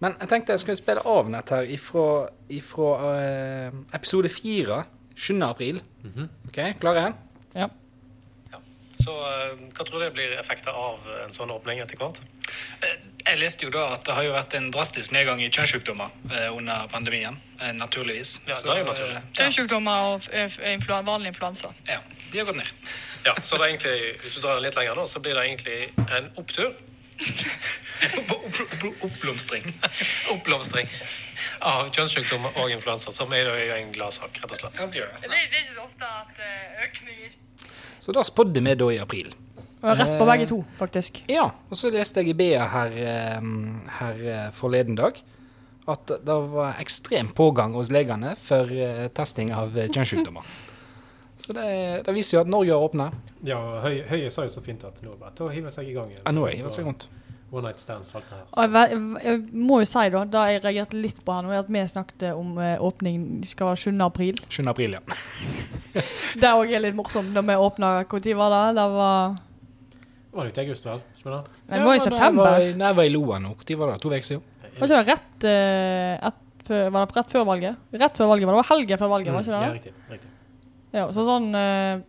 [0.03, 2.07] Men jeg tenkte jeg skulle spille av nett her ifra,
[2.51, 4.83] ifra uh, episode fire,
[5.15, 5.37] 7.
[5.47, 5.79] april.
[6.03, 6.31] Mhm.
[6.49, 7.13] OK, klare?
[9.03, 12.21] Så hva tror du blir effekter av en sånn åpning etter hvert?
[12.83, 16.11] Eh, Jeg leste jo da at det har jo vært en drastisk nedgang i kjønnssykdommer
[16.33, 18.41] eh, under pandemien, eh, naturligvis.
[18.49, 19.21] Ja, det er jo naturlig.
[19.39, 21.71] Kjønnssykdommer og vanlig influensa.
[21.87, 22.01] Ja,
[22.33, 22.73] de har gått ned.
[23.25, 25.45] Ja, så det er egentlig, hvis du drar det litt lenger, da, så blir det
[25.47, 26.75] egentlig en opptur.
[29.07, 29.69] Oppblomstring.
[30.35, 30.91] Oppblomstring
[31.63, 34.83] av kjønnssykdommer og influensa, som er jo en gladsak, rett og slett.
[34.83, 35.31] Det gjør det.
[35.31, 36.43] Det, er ikke så ofte at
[36.89, 37.39] økninger
[38.03, 39.31] Så da spådde vi da i april.
[39.83, 41.25] Rett på begge to, faktisk.
[41.31, 43.53] Ja, og så leste jeg i BA her, eh,
[43.99, 45.19] her eh, forleden dag
[45.91, 50.53] at det var ekstrem pågang hos legene for eh, testing av eh, kjønnssykdommer.
[51.43, 51.67] Så det,
[52.07, 53.09] det viser jo at Norge har åpna.
[53.43, 55.91] Ja, Høie, Høie sa jo så fint at nå er det bare å hive seg
[55.91, 56.23] i gang igjen.
[56.23, 57.09] Ja, nå er det seg rundt.
[57.53, 58.45] One night stands, alt det her.
[58.63, 61.69] Jeg, jeg, jeg må jo si, da, da jeg reagerte litt på her nå, at
[61.69, 63.91] vi snakket om eh, åpning skal være 7.
[64.07, 64.39] april.
[64.47, 64.63] 7.
[64.71, 65.03] april, ja.
[66.41, 67.35] Det òg er litt morsomt.
[67.35, 68.63] når vi åpna Når var det?
[68.79, 69.35] Det var
[70.33, 71.01] Var det ikke i august, vel?
[71.29, 71.41] Nei,
[71.77, 72.47] det var i september.
[72.47, 73.51] Nei, jeg var, jeg var i Loa nå.
[73.53, 73.97] Når var det?
[74.03, 74.45] To uker siden?
[74.63, 77.83] Var ikke det rett, uh, et, før- var det rett før valget?
[78.05, 78.61] Rett før valget, men det?
[78.63, 79.61] Var helgen før valget, var ikke det?
[79.67, 79.93] Ja, riktig.
[80.15, 80.31] riktig.
[80.93, 82.01] Ja, så sånn uh,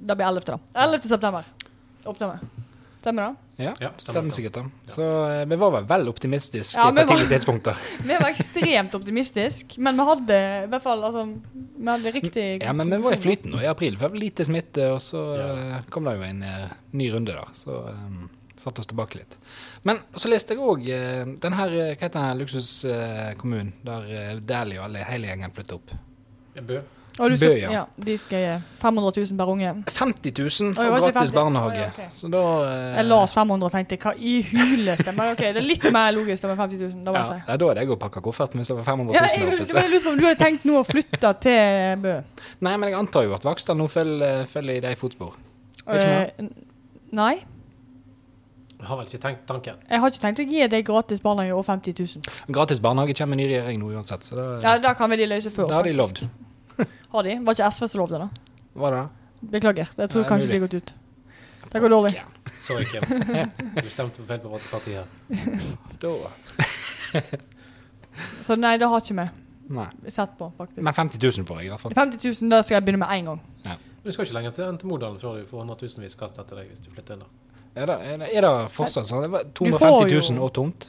[0.00, 0.46] Det blir 11.
[0.46, 0.58] da.
[0.86, 1.08] 11.
[1.10, 1.50] september.
[2.06, 2.59] Åpner vi.
[3.00, 3.64] Stemmer det?
[3.64, 4.52] Ja, Ja, stemmer sikkert.
[4.58, 4.62] da.
[4.88, 7.76] Så eh, vi var vel vel optimistiske Ja, på vi var- tidlige tidspunkter.
[8.08, 12.72] Vi var ekstremt optimistiske, men vi hadde i hvert fall altså, Vi hadde riktig Ja,
[12.76, 13.96] men vi var i flyten nå i april.
[13.96, 15.48] For det var lite smitte, og så Ja.
[15.78, 17.46] eh, kom det jo en eh, ny runde, da.
[17.56, 18.28] Så um,
[18.60, 19.36] satte oss tilbake litt.
[19.88, 24.40] Men så leste jeg òg uh, den her, hva heter den her luksuskommunen der uh,
[24.44, 25.94] Dæhlie og alle, hele gjengen flytta opp?
[26.60, 26.82] Bø.
[27.18, 27.70] Og du skal, Bø, ja.
[27.74, 27.80] ja.
[28.06, 29.72] De skal gi 500 000 per unge.
[29.90, 31.34] 50 000 og gratis 50?
[31.36, 31.80] barnehage.
[31.80, 32.06] ja, okay.
[32.14, 35.66] Så da eh, Jeg las 500 og tenkte hva i huleste Men ok, det er
[35.66, 37.04] litt mer logisk med 50 000.
[37.04, 37.50] Da må ja, jeg si.
[37.50, 39.62] ja, da hadde jeg òg pakka kofferten hvis det var 500 Ja, 000 jeg, der
[39.66, 39.84] oppe.
[39.84, 42.16] jeg lurer på om du hadde tenkt nå å flytte til Bø?
[42.64, 45.34] Nei, men jeg antar jo at Vaksdal nå følger, følger i de fotspor.
[45.90, 46.28] Eh,
[47.12, 47.32] nei.
[48.80, 49.76] Har vel ikke tenkt tanken.
[49.90, 52.54] Jeg har ikke tenkt å gi deg gratis barnehage og 50 000.
[52.54, 55.50] Gratis barnehage kommer ny regjering nå uansett, så da, Ja, da kan vi de løse
[55.52, 55.68] før.
[55.68, 56.22] Da har de faktisk.
[56.24, 56.46] lovd.
[57.10, 57.36] Har de?
[57.46, 58.30] Var ikke SV som lovde det?
[58.78, 59.04] Hva da?
[59.40, 59.88] Beklager.
[59.96, 60.54] Jeg tror Nei, kanskje mulig.
[60.54, 60.94] de har gått ut.
[61.70, 62.12] Det går dårlig.
[62.16, 63.02] Ja, Sorry, Kim.
[63.76, 64.40] Du stemte på feil
[64.70, 65.06] parti her.
[66.02, 66.30] da.
[68.42, 69.28] Så nei, det har ikke
[69.70, 69.86] Nei.
[70.02, 70.82] vi sett på, faktisk.
[70.82, 71.94] Men 50 000 får jeg i hvert fall.
[71.94, 73.40] 50 000, det skal jeg begynne med én gang.
[74.02, 76.72] Du skal ikke lenger til, enn til Modalen før du får hundretusenvis kast etter deg
[76.72, 77.36] hvis du flytter inn der.
[77.80, 79.22] Er det, er det, er det fortsatt sånn?
[79.22, 80.88] Det var får 250 000 og tomt?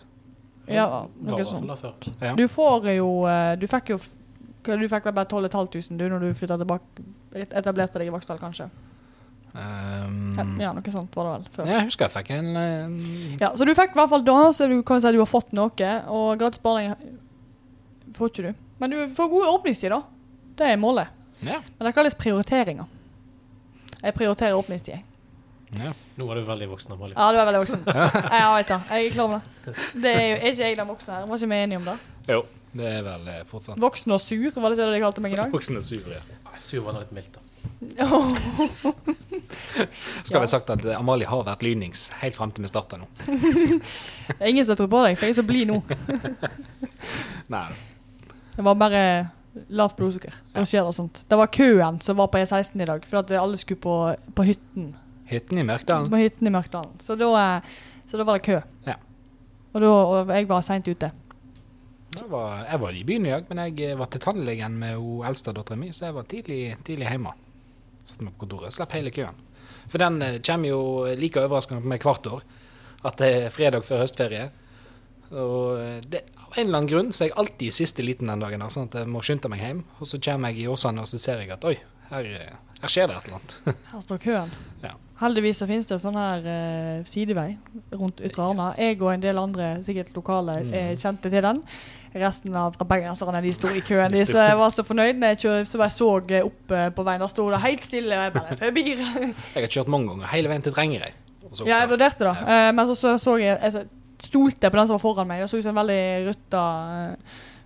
[0.72, 0.86] Ja,
[1.20, 2.08] noe sånt.
[2.22, 2.32] Ja.
[2.38, 3.98] Du får jo eh, Du fikk jo
[4.64, 7.06] Du fikk vel bare 12 500 du når du flytta tilbake
[7.50, 8.68] Etablerte deg i Vaksdal, kanskje?
[9.52, 11.70] Um, Ja, ja, noe sånt var det vel før.
[11.74, 12.94] Jeg husker jeg fikk en en
[13.42, 15.28] Ja, så du fikk i hvert fall da, så du kan si at du har
[15.30, 15.92] fått noe.
[16.08, 17.12] Og gratis barnehage
[18.16, 18.62] får ikke du.
[18.80, 20.02] Men du får gode åpningstider, da.
[20.62, 21.08] Det er målet.
[21.42, 21.60] Ja.
[21.78, 22.86] Men det kalles prioriteringer.
[24.02, 24.96] Jeg prioriterer åpningstid.
[24.96, 25.04] jeg.
[25.84, 25.92] ja.
[26.18, 26.92] Nå var du veldig voksen.
[26.94, 27.16] Amalie.
[27.18, 27.84] Ja, du er veldig voksen.
[27.96, 28.80] Ja, jeg vet det.
[28.90, 29.76] Jeg er klar over det.
[30.04, 31.28] Det er jo er ikke jeg den voksne her.
[31.30, 31.98] Var ikke vi enige om det?
[32.30, 32.42] Jo.
[32.72, 35.40] Det er vel eh, fortsatt Voksen og sur, var det det de kalte meg i
[35.42, 35.52] dag?
[35.56, 36.22] Voksen og sur, Ja.
[36.52, 37.42] Nei, Sur var nå litt mildt, da.
[40.24, 40.42] Skal Ja.
[40.42, 43.08] vi sagt at Amalie har vært lynings helt fram til vi starta nå.
[43.28, 45.78] Det er ingen som tror på deg, for jeg er så blid nå.
[47.52, 47.66] Nei.
[48.56, 49.04] Det var bare
[49.72, 50.36] lavt blodsukker.
[50.56, 51.24] Da skjer det sånt.
[51.28, 53.96] Det var køen som var på E16 i dag, for at alle skulle på,
[54.38, 54.92] på hytten.
[55.32, 56.08] Hytten i Mørkdalen.
[56.12, 56.94] På hytten i Mørkdalen.
[57.04, 57.74] Så da, eh,
[58.08, 58.60] så da var det kø.
[58.88, 58.96] Ja.
[59.74, 61.12] Og, da, og jeg var seint ute.
[62.18, 64.98] Jeg var, jeg var i byen i dag, men jeg eh, var til tannlegen med
[65.00, 67.32] hun eldste dattera mi, så jeg var tidlig, tidlig hjemme.
[68.04, 69.38] Satte meg på kontoret, slapp hele køen.
[69.92, 70.82] For den eh, kommer jo
[71.20, 72.44] like overraskende på meg hvert år,
[73.08, 74.50] at det er fredag før høstferie.
[75.32, 78.44] Og eh, det, av en eller annen grunn så er jeg alltid siste liten den
[78.44, 79.86] dagen, sånn at jeg må skynde meg hjem.
[80.02, 81.78] Og så kommer jeg i Åsane, og så ser jeg at oi,
[82.12, 82.28] her,
[82.82, 83.56] her skjer det et eller annet.
[83.94, 84.52] Her står køen.
[84.84, 84.92] Ja.
[85.22, 87.52] Heldigvis så finnes det sånn her uh, sidevei
[87.94, 88.72] rundt Ytre Arna.
[88.82, 90.72] Jeg og en del andre, sikkert lokale, Mm.
[90.80, 91.60] er kjente til den.
[92.12, 94.12] Resten av bergenserne de sto i køen.
[94.12, 96.10] De, så jeg var så fornøyd når jeg kjør, så bare så
[96.42, 97.24] opp eh, på veien.
[97.24, 98.84] Da sto det helt stille, og jeg bare forbi.
[99.56, 101.14] Jeg har kjørt mange ganger, hele veien til Drengerøy.
[101.66, 101.90] Ja, jeg der.
[101.92, 102.36] vurderte det.
[102.48, 102.72] ja.
[102.72, 103.84] men så, så, så jeg altså,
[104.22, 105.42] Stolte på den som var foran meg.
[105.42, 106.66] Det så ut som en veldig rutta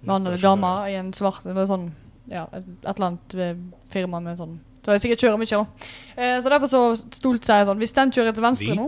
[0.06, 1.90] eller dame i en svart sånn,
[2.32, 3.58] ja, et, et eller annet eh,
[3.94, 5.90] firma med sånn Så jeg sikkert kjører mye, da.
[6.16, 8.78] Eh, så derfor så stolte jeg sånn Hvis den kjører til venstre Vi?
[8.80, 8.88] nå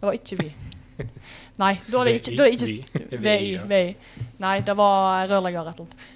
[0.00, 0.50] Det var ikke vi.
[1.60, 3.36] Nei, da er det ikke, da er det ikke Vi.
[3.70, 4.26] VI.
[4.40, 6.10] Nei, det var rørlegger rett og slett.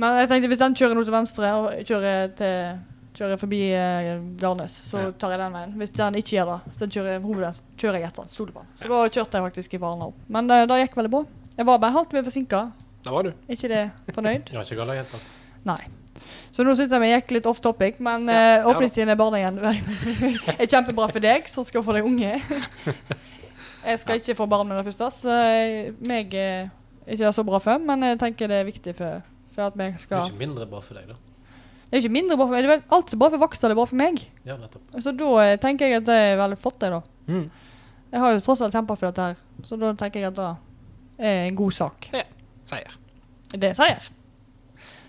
[0.00, 2.82] Men jeg tenkte hvis den kjører nå til venstre og kjører til
[3.14, 4.08] Kjører forbi eh,
[4.40, 5.74] Garnes, så tar jeg den veien.
[5.78, 8.32] Hvis den ikke gjør det, så kjører hovedveien, kjører jeg etter den.
[8.32, 8.72] Stoler på den.
[8.80, 10.16] Så da kjørte jeg faktisk i Varna opp.
[10.34, 11.20] Men det, det gikk veldig bra.
[11.54, 12.62] Jeg var bare halvt forsinka.
[13.04, 13.30] Der var du.
[13.54, 13.84] Ikke det
[14.16, 14.48] fornøyd?
[14.50, 15.30] Jeg var ikke gal i det hele tatt.
[15.70, 15.78] Nei.
[16.50, 19.58] Så nå syns jeg vi gikk litt off topic, men Ja, uh, åpningstiden i barnehagen
[20.58, 22.38] er kjempebra for deg som skal få deg unge.
[23.84, 25.36] Jeg skal ikke få barn med det første, så
[26.08, 26.70] meg eh,
[27.04, 29.90] er ikke så bra for, men jeg tenker det er viktig for, for at vi
[29.90, 31.18] Det er skal ikke mindre bra for deg, da.
[31.90, 32.64] Det er ikke mindre bra for meg.
[32.64, 34.22] Det er vel alt som er bra for Vaksdal, er bra for meg.
[34.48, 34.96] Ja, nettopp.
[35.04, 37.02] Så da eh, tenker jeg at det er veldig flott, det, da.
[37.28, 37.44] Mm.
[38.14, 40.48] Jeg har jo tross alt kjempa for dette her, så da tenker jeg at det
[41.28, 42.08] er en god sak.
[42.64, 42.96] Seier.
[43.52, 44.08] Det er seier.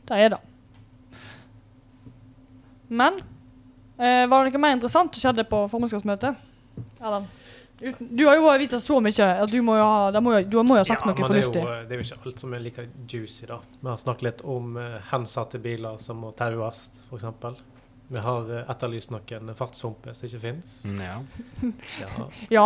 [0.05, 0.41] Det er det.
[2.89, 3.17] Men
[3.97, 6.37] eh, var det noe mer interessant som skjedde på formannskapsmøtet?
[7.01, 7.31] Erlend?
[7.81, 10.43] Uten, du har jo vist oss så mye at du må jo ha, må jo,
[10.47, 11.59] du må jo ha sagt Ja, noe fornuftig.
[11.59, 13.57] det eh, det er jo ikke alt som er like juicy, da.
[13.81, 17.59] Vi har snakket litt om uh, hensatte biler som må taues, f.eks.
[18.07, 20.73] Vi har uh, etterlyst noen fartshumper som ikke fins.
[20.87, 21.19] Mm, Ja.
[21.99, 22.65] Ja, Ja,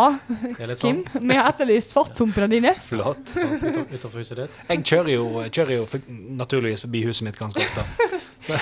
[0.78, 1.26] Kim, sånn.
[1.26, 2.74] vi har etterlyst fartshumpene dine.
[2.92, 3.34] Flott.
[3.34, 4.58] Utenfor, huset ditt.
[4.70, 6.06] Jeg kjører jo, kjører jo for,
[6.44, 7.86] naturligvis forbi huset mitt ganske ofte.
[8.40, 8.56] Så,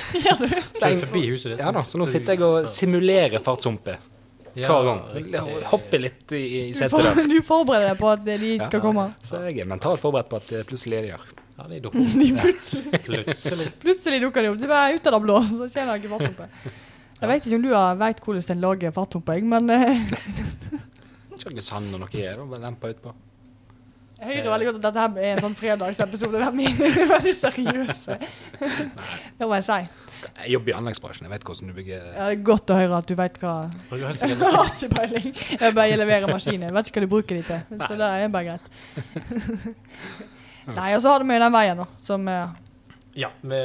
[0.75, 1.61] så jeg, forbi huset ditt.
[1.63, 4.01] ja da, så nå sitter jeg og simulerer fartshumper
[4.65, 5.51] hver gang.
[5.71, 6.45] Hopper litt i,
[6.77, 9.09] setet du forbereder deg på at de skal komme.
[9.23, 11.31] Så jeg er mentalt forberedt på at det plutselig er de her.
[11.59, 12.99] Ja, de dukker opp.
[13.09, 13.71] Plutselig.
[13.85, 14.61] Plutselig dukker de opp.
[14.63, 15.39] De er ut av det blå.
[15.51, 16.75] Så kommer jeg ikke fartshumpe.
[17.19, 20.05] Jeg vet ikke om du har vet hvordan en lager fartshumpe, jeg, men eh,
[21.39, 23.15] ikke sand og noe er bare lemper utpå.
[24.19, 27.35] Jeg hører veldig godt at dette her er en sånn fredagsepisode der vi er veldig
[27.39, 28.17] seriøse.
[28.59, 29.79] Det må jeg si.
[30.25, 32.99] Jeg jobber i anleggsbransjen, jeg vet hvordan du bygger Ja, det er godt å høre
[32.99, 35.29] at du vet hva du Jeg har ikke peiling.
[35.55, 36.67] Jeg bare leverer maskiner.
[36.73, 37.79] Jeg vet ikke hva du bruker de til.
[37.85, 38.65] Så det er bare greit.
[40.79, 42.57] Nei, og så har vi jo den veien, da, som eh,
[43.19, 43.59] Ja, vi,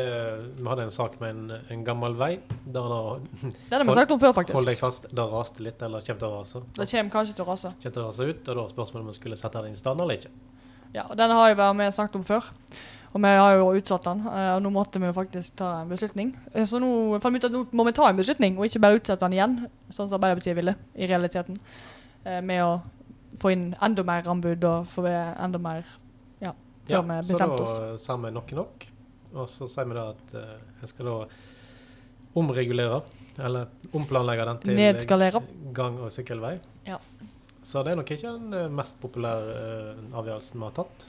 [0.58, 2.32] vi hadde en sak med en, en gammel vei
[2.66, 4.80] der det Den har vi sagt om før, Hold deg faktisk.
[4.82, 6.62] fast, det raste litt, eller kommer til å rase.
[6.80, 7.72] Det kommer kanskje til å rase.
[7.84, 9.80] Kommer til å rase ut, og da er spørsmålet om vi skulle sette den i
[9.84, 10.32] stand eller ikke.
[10.96, 12.50] Ja, og Den har jo med snakket om før.
[13.14, 15.90] Og vi har jo utsatt den, eh, og nå måtte vi jo faktisk ta en
[15.90, 16.32] beslutning.
[16.54, 18.82] Eh, Så nå fant vi ut at nå må vi ta en beslutning, og ikke
[18.82, 19.54] bare utsette den igjen,
[19.94, 21.60] sånn som Arbeiderpartiet ville, i realiteten.
[22.26, 22.82] Eh, Med å
[23.38, 25.86] få inn enda mer anbud og få enda mer
[26.42, 26.54] Ja,
[26.88, 27.78] før vi bestemte oss.
[27.78, 28.88] så da sa vi nok nok.
[29.34, 31.16] Og så sier vi da at eh, jeg skal da
[32.38, 33.00] omregulere,
[33.42, 35.42] eller omplanlegge den til Nedskalere.
[35.74, 36.60] gang- og sykkelvei.
[36.88, 37.00] Ja.
[37.64, 41.08] Så det er nok ikke den eh, mest populære eh, avgjørelsen vi har tatt.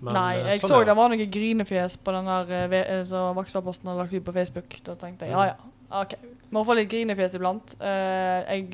[0.00, 4.00] Men, Nei, jeg sånn så det var noen grinefjes på den der som Vaksdalposten hadde
[4.00, 4.78] lagt ut på Facebook.
[4.86, 5.56] Da tenkte jeg ja ja,
[6.00, 6.14] OK.
[6.56, 7.74] Må få litt grinefjes iblant.
[7.84, 8.64] Jeg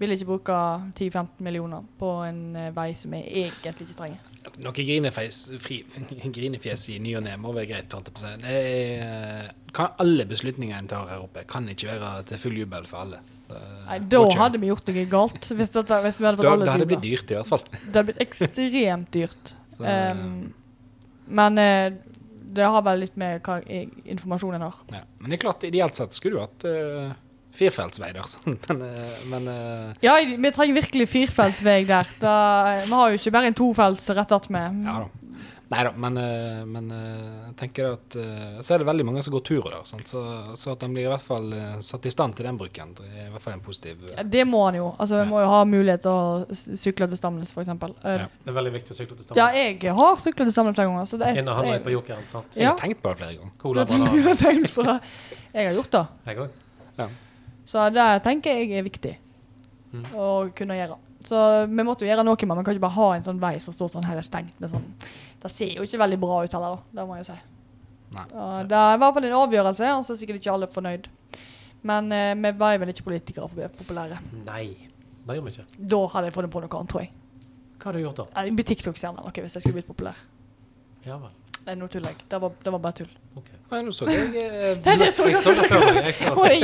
[0.00, 0.56] vil ikke bruke
[0.96, 2.40] 10-15 millioner på en
[2.72, 4.31] vei som jeg egentlig ikke trenger.
[4.62, 4.72] Noe
[6.36, 7.94] grinefjes, i ny og ne må være greit.
[8.12, 12.88] Det er, kan, alle beslutninger en tar her oppe, kan ikke være til full jubel
[12.90, 13.22] for alle.
[13.52, 15.50] Nei, Da hadde vi gjort noe galt.
[15.58, 17.50] Hvis, dette, hvis vi hadde fått da, alle det hadde det blitt dyrt, i hvert
[17.52, 17.64] fall.
[17.72, 19.54] Det hadde blitt ekstremt dyrt.
[19.76, 20.52] Så, Um,
[21.32, 21.94] men eh,
[22.52, 24.74] det har vel litt med hva informasjonen har.
[24.92, 25.00] ja.
[25.18, 27.14] Men det er klart, ideelt sett skulle du hatt uh,
[27.56, 28.58] firefeltsvei der, sånn.
[28.68, 32.14] men, eh, men eh, Ja, vi trenger virkelig firefeltsvei der.
[32.22, 32.36] Da,
[32.86, 34.84] vi har jo ikke bare en tofelts rett attmed.
[34.86, 35.10] ja da.
[35.72, 39.22] Nei da, men, eh, men eh, jeg tenker at eh, så er det veldig mange
[39.24, 39.86] som går turer der.
[39.88, 40.10] Sant?
[40.10, 40.20] Så,
[40.58, 43.06] så at den blir i hvert fall eh, satt i stand til den bruken, det
[43.08, 44.90] er i hvert fall en positiv eh, Ja, det må han jo.
[45.00, 45.24] Altså, Ja.
[45.24, 47.72] Vi må jo ha mulighet til å sykle til Stamnes, f.eks.
[47.72, 47.88] Ja.
[48.04, 48.28] Ja.
[48.44, 51.08] Det er veldig viktig å sykle til ja, jeg har syklet til Stamnes flere ganger.
[51.08, 52.60] Så det er, Inne og handle litt på jeg, Jokeren, sant?
[52.60, 53.58] Jeg har tenkt på det flere ganger.
[53.64, 55.00] Cola, jeg har tenkt på det.
[55.56, 56.08] Jeg har gjort det.
[56.28, 57.22] Jeg òg.
[57.68, 59.16] Så det tenker jeg er viktig
[59.92, 60.06] Mm.
[60.16, 60.94] å kunne gjøre.
[61.22, 61.38] Så
[61.68, 63.74] vi måtte jo gjøre noe med Vi kan ikke bare ha en sånn vei som
[63.74, 64.58] står sånn her er stengt.
[64.58, 64.86] Med sånn.
[65.42, 66.78] Det ser jo ikke veldig bra ut heller.
[66.94, 67.40] Det må jeg jo si.
[68.12, 71.06] Så det er i hvert fall en avgjørelse, og så er sikkert ikke alle fornøyd.
[71.82, 74.18] Men eh, vi var vel ikke politikere for å bli populære.
[74.46, 74.64] Nei,
[75.26, 75.66] det gjør vi ikke.
[75.92, 77.10] Da hadde jeg funnet på noe annet, tror jeg.
[77.78, 78.26] Hva har du gjort da?
[78.46, 80.16] En TikTok-stjerne eller noe hvis jeg skulle blitt populær.
[81.04, 81.30] Ja vel.
[81.66, 82.24] Nei, nå tuller jeg.
[82.28, 83.10] Det var, det var bare tull.
[83.38, 83.58] Okay.
[83.72, 85.84] Nei, nå så jeg eh, Nei, det så Jeg så det før.
[85.98, 86.56] Jeg så det.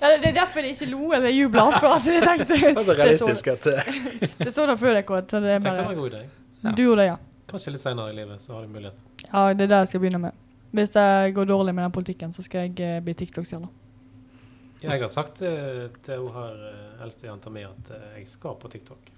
[0.00, 1.66] ja, det er derfor jeg ikke lo eller jubla.
[1.76, 4.78] For at jeg tenkte Det var så realistisk Det at eh, så, det så det
[4.80, 5.28] før deg, Kåt.
[5.30, 6.22] så Det er var bare en god idé.
[6.62, 6.72] Ja.
[6.72, 7.18] Du gjorde det, ja.
[7.52, 8.98] Kanskje litt senere i livet så har du mulighet.
[9.26, 10.42] Ja, det er det jeg skal begynne med.
[10.72, 11.06] Hvis det
[11.36, 13.68] går dårlig med den politikken, så skal jeg eh, bli TikTok-stjerne.
[14.82, 18.70] Jeg har sagt eh, til hun her eldste eldstejenta mi at eh, jeg skal på
[18.72, 19.12] TikTok.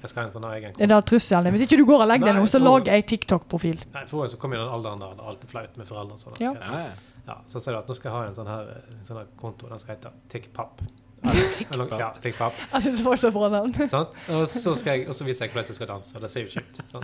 [0.00, 1.52] Jeg skal ha en sånn egen Det er trusselen.
[1.54, 3.84] Hvis ikke du går og legger deg nå, så tror- lager jeg TikTok-profil.
[3.92, 6.12] Nei, for så kommer kom i den alderen der det er alltid flaut med foreldre.
[6.12, 6.52] og Sånn, Ja.
[6.54, 6.92] ja, ja.
[7.28, 9.18] Ja, så sier du at nå skal jeg ha en sånn her, eh, en sånn
[9.18, 9.68] her konto.
[9.68, 10.80] Den skal hete TikkPapp.
[11.20, 11.92] TikkPapp?
[12.00, 12.52] Ja, TikPap.
[12.72, 13.74] Jeg syns det var så bra navn.
[13.92, 14.08] Sant?
[14.32, 16.14] Og så, skal jeg, og så viser jeg hvordan jeg skal danse.
[16.16, 16.94] og Det ser jo kjipt ut.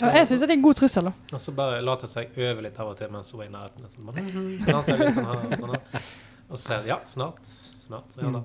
[0.00, 1.04] Ja, jeg syns så, det er en god trussel.
[1.10, 1.12] da.
[1.32, 3.88] og så bare later jeg øve litt av og til mens hun er i nærheten.
[3.90, 6.06] Sånn, bare, så danser jeg litt sånn her, sånn her.
[6.48, 7.50] Og så sier jeg ja, snart.
[7.88, 8.14] Snart.
[8.14, 8.44] Så gjør det.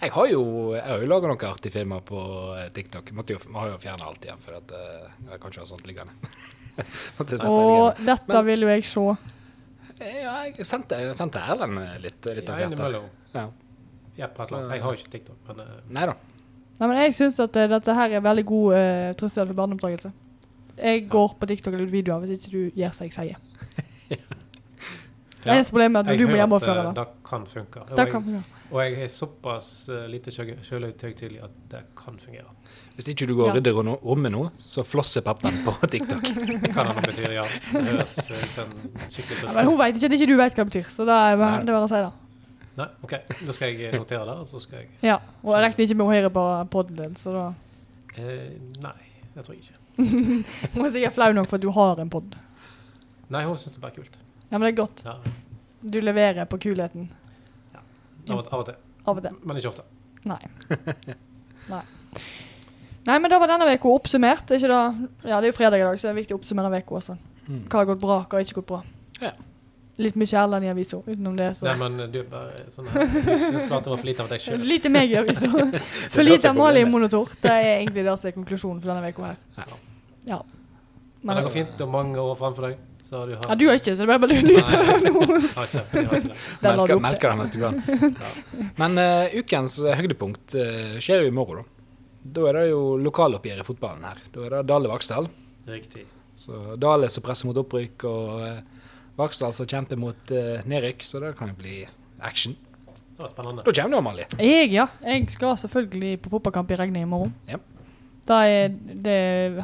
[0.00, 0.42] Jeg har jo,
[0.74, 2.20] jeg har jo laga noen artige filmer på
[2.58, 3.10] eh, TikTok.
[3.10, 5.62] Vi måtte jo, jeg har jo fjerna alt igjen, for at, uh, jeg kan ikke
[5.62, 6.34] ha sånt liggende.
[7.48, 9.06] Og dette Men- vil jo jeg se.
[10.00, 13.06] Eh, Ja, jeg sendte, jeg sendte Erlend litt, litt av innimellom.
[13.34, 13.48] Ja.
[14.18, 14.70] Ja, eller.
[14.74, 16.14] Jeg har jo ikke TikTok, men uh, Nei da.
[16.78, 20.10] Nei, men jeg syns at uh, dette her er veldig god uh, trussel for barneoppdragelse.
[20.74, 23.38] Jeg går på TikTok lager videoer hvis ikke du gjør som jeg sier.
[24.10, 24.18] Det
[25.46, 26.94] ja, eneste problemet er at jeg du må hører hjemme og at eh, det.
[26.98, 27.84] det kan funke.
[27.94, 28.53] Det kan fungere.
[28.74, 32.50] Og jeg er såpass eh, lite sjølhøytidelig at det kan fungere.
[32.96, 33.60] Hvis ikke du går og Ja.
[33.60, 36.26] rydder rommet nå, så flosser pappaen på TikTok.
[36.26, 37.44] Det kan hende betyr ja.
[37.46, 40.36] Det høres skikkelig ut som en skikkelig Ja, men hun vet ikke at ikke du
[40.42, 42.12] vet hva det betyr, så da er bare, det er bare å si det.
[42.74, 43.14] Nei, OK.
[43.46, 46.06] Da skal jeg notere det, og så skal jeg Ja, og jeg regner ikke med
[46.08, 46.44] å høre på
[46.74, 47.44] podden din, så da
[48.18, 48.96] eh, Nei,
[49.36, 49.80] det tror jeg ikke.
[50.74, 52.34] Hun er sikkert flau nok for at du har en pod.
[53.30, 54.16] Nei, hun syns det er bare kult.
[54.50, 55.04] Ja, men det er godt.
[55.06, 55.14] Ja,
[55.84, 57.06] Du leverer på kulheten.
[58.30, 58.74] Av, og- av og til.
[59.06, 59.36] Av og til.
[59.44, 59.84] Men ikke ofte.
[60.24, 60.40] Nei.
[61.72, 61.82] Nei.
[63.04, 64.48] Nei, men da var denne uka oppsummert.
[64.50, 64.82] Er Ikke da?
[65.28, 67.18] Ja, det er jo fredag i dag, så det er viktig å oppsummere uka også.
[67.48, 67.64] Mm.
[67.68, 68.78] Hva har gått bra, hva har ikke gått bra.
[69.20, 69.32] Ja.
[70.00, 71.50] Litt mye Erlend i avisa, utenom det.
[71.58, 71.66] Så.
[71.68, 74.40] Nei, men du er bare sånn her Du syns det var for lite av deg
[74.42, 74.64] sjøl.
[74.66, 75.50] Lite meg i avisa.
[76.16, 77.30] For lite Amalie Monotor.
[77.44, 79.38] Det er egentlig det som er konklusjonen for denne uka her.
[79.60, 79.78] Ja.
[80.32, 80.40] Ja.
[81.22, 81.76] Men det går fint.
[81.78, 82.80] Du har mange år framfor deg.
[83.14, 84.34] Så har du hatt ja, du har ikke, så det ble bare.
[86.64, 87.74] Den Melker, melker det mens du kan.
[88.80, 91.66] Men uh, ukens eh, høydepunkt uh, skjer jo i morgen, da.
[92.34, 94.18] Da er det jo lokaloppgjør i fotballen her.
[94.34, 95.24] Da er det Dale Vaksdal.
[95.70, 96.02] Riktig.
[96.34, 98.58] Så Dale som presser mot opprykk, og uh,
[99.20, 100.22] Vaksdal som kjemper mot
[100.66, 101.00] nedrykk.
[101.06, 101.76] Så det kan jo bli
[102.18, 102.58] action.
[103.14, 103.62] Det var spennende.
[103.62, 104.26] Da kommer du, Amalie.
[104.42, 104.86] Jeg, ja.
[105.06, 107.30] Jeg skal selvfølgelig på fotballkamp i regnet i morgen.
[107.46, 107.62] Ja.
[108.24, 108.70] Da er
[109.04, 109.16] det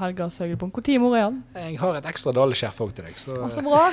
[0.03, 0.77] helgas høydepunkt.
[0.77, 1.37] Når i morgen er han?
[1.71, 3.17] Jeg har et ekstra daleskjerf òg til deg.
[3.21, 3.87] Så så bra.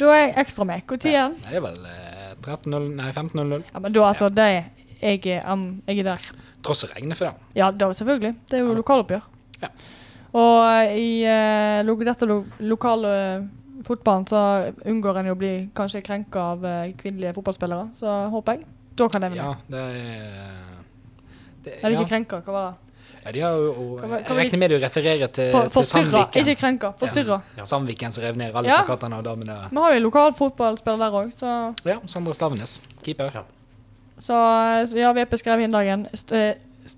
[0.00, 0.82] Da er jeg ekstra med.
[0.90, 1.36] Når er han?
[1.44, 3.62] Nei, det er vel eh, 13.00 Nei, 15.00.
[3.70, 4.58] Ja, men da altså, det er
[4.98, 6.26] jeg, er, um, jeg er der.
[6.66, 7.52] Tross regnet for det.
[7.60, 8.34] Ja, da selvfølgelig.
[8.50, 8.78] Det er jo Ja.
[8.80, 9.28] lokaloppgjør.
[9.62, 9.70] Ja.
[10.38, 13.46] Og eh, i eh, lo dette lo lokale eh,
[13.86, 14.42] fotballen så
[14.90, 18.66] unngår en jo å bli kanskje krenka av eh, kvinnelige fotballspillere, så håper jeg.
[18.98, 19.46] Da kan det vinne.
[19.46, 20.66] Ja, det er
[21.62, 22.87] det, Er det ikke krenka, hva var det?
[23.28, 25.68] Ja, de har jo, Kan vi- jeg kan vi- regner med du refererer til, For,
[25.68, 26.46] til Sandviken.
[26.46, 26.90] ikke krenka.
[26.96, 27.40] Forstyrra.
[27.58, 27.64] Ja.
[27.68, 28.78] Sandviken som rev ned alle Ja.
[28.86, 29.56] plakatene av damene.
[29.70, 33.30] Vi har jo lokal fotballspiller der òg, så, Ja, Sondre Stavnes, keeper.
[33.34, 33.42] Ja.
[34.18, 34.38] så,
[34.88, 36.54] så ja, VP skrev inn dagen st eh,
[36.86, 36.96] st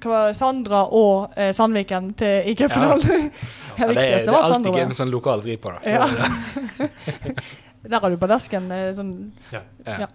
[0.00, 3.30] hva var det, Sandra og eh, Sandviken til i cupfinalen.
[3.78, 5.92] Ja, det, er, det er alltid en gøy med sånn lokal vri på det.
[5.92, 6.08] Ja.
[7.84, 9.60] Der har du på desken eh, sånn Ja.
[9.86, 9.96] Ja.
[10.00, 10.06] Ja.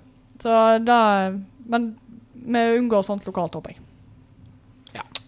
[0.41, 1.31] Så da
[1.69, 1.99] Men
[2.33, 3.77] vi unngår sånt lokalt, håper jeg.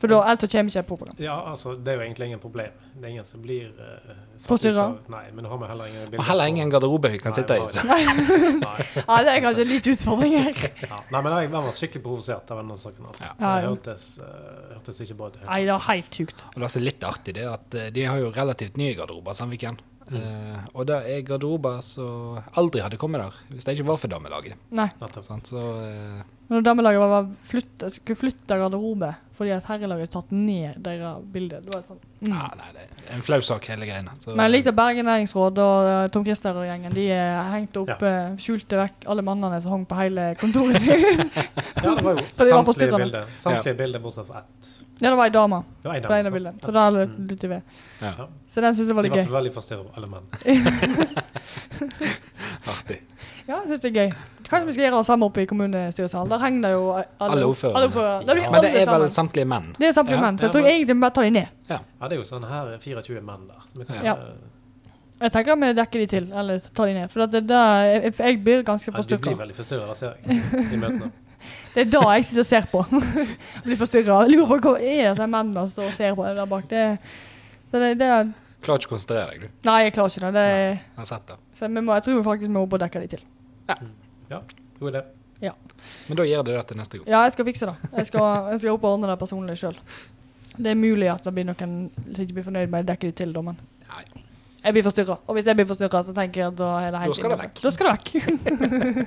[0.02, 1.22] For da, ellers så kommer ikke propaganda.
[1.22, 2.78] Ja, altså, det er jo egentlig ingen problem.
[2.96, 4.16] Det er ingen som blir uh,
[4.48, 4.88] Forstyrra?
[5.14, 7.58] Nei, men nå har vi heller ingen Og heller ingen garderobe vi kan Nei, sitte
[7.62, 7.68] i.
[7.70, 7.86] Så.
[7.86, 8.00] Nei.
[9.12, 10.58] Ja, det er kanskje litt utfordring her.
[10.82, 10.98] Ja.
[11.14, 13.12] Nei, men jeg var skikkelig provosert av denne saken.
[13.12, 13.30] Altså.
[13.30, 13.36] Ja.
[13.38, 15.40] Det hørtes, uh, hørtes ikke bra ut.
[15.46, 16.44] Nei, det er helt sjukt.
[16.56, 18.98] Og det som er litt artig, det er at eh, de har jo relativt nye
[18.98, 19.78] garderober, Sandviken.
[20.20, 24.12] Eh, og det er garderober som aldri hadde kommet der hvis det ikke var for
[24.12, 24.60] damelaget.
[24.76, 24.90] Nei.
[25.00, 25.20] tatt.
[25.48, 30.14] Så uh, Men når damelaget var, var flytte, skulle flytte garderobe fordi at herrelaget hadde
[30.14, 32.34] tatt ned deres bilde, var det sånn mm.
[32.36, 34.14] ah, nei, det er en flau sak, hele greiene.
[34.20, 36.94] Så, Men jeg likte Bergen næringsråd og eh, Tom Christer og gjengen.
[36.94, 37.08] De
[37.56, 38.28] hengte opp, Ja.
[38.28, 41.42] uh, skjulte vekk alle mannene som hang på hele kontoret sitt.
[41.82, 42.28] Ja, det var jo
[42.68, 43.34] samtlige bilder.
[43.42, 44.72] Samtlige bilder bortsett fra ett.
[45.02, 46.62] Ja, det var ei dame Det var en på det ene bildet.
[46.62, 47.28] Så da Mm.
[47.28, 47.62] lytter vi.
[48.02, 48.14] ja,
[48.48, 49.38] Så den syntes jeg var litt De Det ble gøy.
[49.42, 50.26] veldig forstyrret, alle menn.
[52.68, 53.00] artig.
[53.48, 54.14] Ja, jeg syns det er gøy.
[54.52, 56.30] Kanskje vi skal gjøre det samme oppe i kommunestyresalen.
[56.32, 57.78] Der henger det jo alle, Alle ordførerne.
[57.78, 58.22] Alle ordførere.
[58.44, 58.52] Ja.
[58.52, 59.70] Men det er vel samtlige menn?
[59.80, 61.48] Det er samtlige Ja, menn, så jeg tror egentlig vi bare tar de ned.
[61.70, 61.78] Ja,
[62.08, 63.62] det er jo sånn her 24 menn der.
[63.72, 64.14] Så vi kan, Ja.
[64.14, 64.50] eh,
[65.22, 67.12] Jeg tenker vi dekker de til, eller tar de ned.
[67.12, 70.42] For at det der, jeg, jeg blir ganske ja, de blir veldig forstyrra, ser jeg,
[70.74, 71.12] i møtene.
[71.74, 72.84] Det er da jeg sitter og ser på.
[73.66, 74.20] blir forstyrra.
[74.30, 76.68] Lurer på hva er det mennene som ser på der bak.
[76.72, 76.84] Det,
[77.72, 79.66] det, det er- Klarer ikke å konsentrere deg, du.
[79.66, 80.34] Nei, jeg klarer ikke det.
[80.36, 81.38] det Jeg det.
[81.58, 83.24] så vi må, jeg tror vi faktisk må dekke de til.
[84.30, 84.42] Ja,
[84.78, 85.02] god idé.
[86.08, 87.08] Men da gjør du det til neste gang.
[87.10, 87.92] Ja, jeg skal fikse det.
[87.98, 89.78] Jeg skal, jeg skal opp og ordne det personlig sjøl.
[90.52, 93.16] Det er mulig at det blir noen som ikke blir fornøyd med å dekke de
[93.22, 93.58] til, da, men
[93.92, 94.04] Nei.
[94.62, 95.18] Jeg blir forstyrra.
[95.26, 97.34] Og hvis jeg blir forstyrra, så tenker jeg at da er det helt Da skal
[97.34, 97.62] det vekk.
[97.64, 98.10] Da skal det vekk.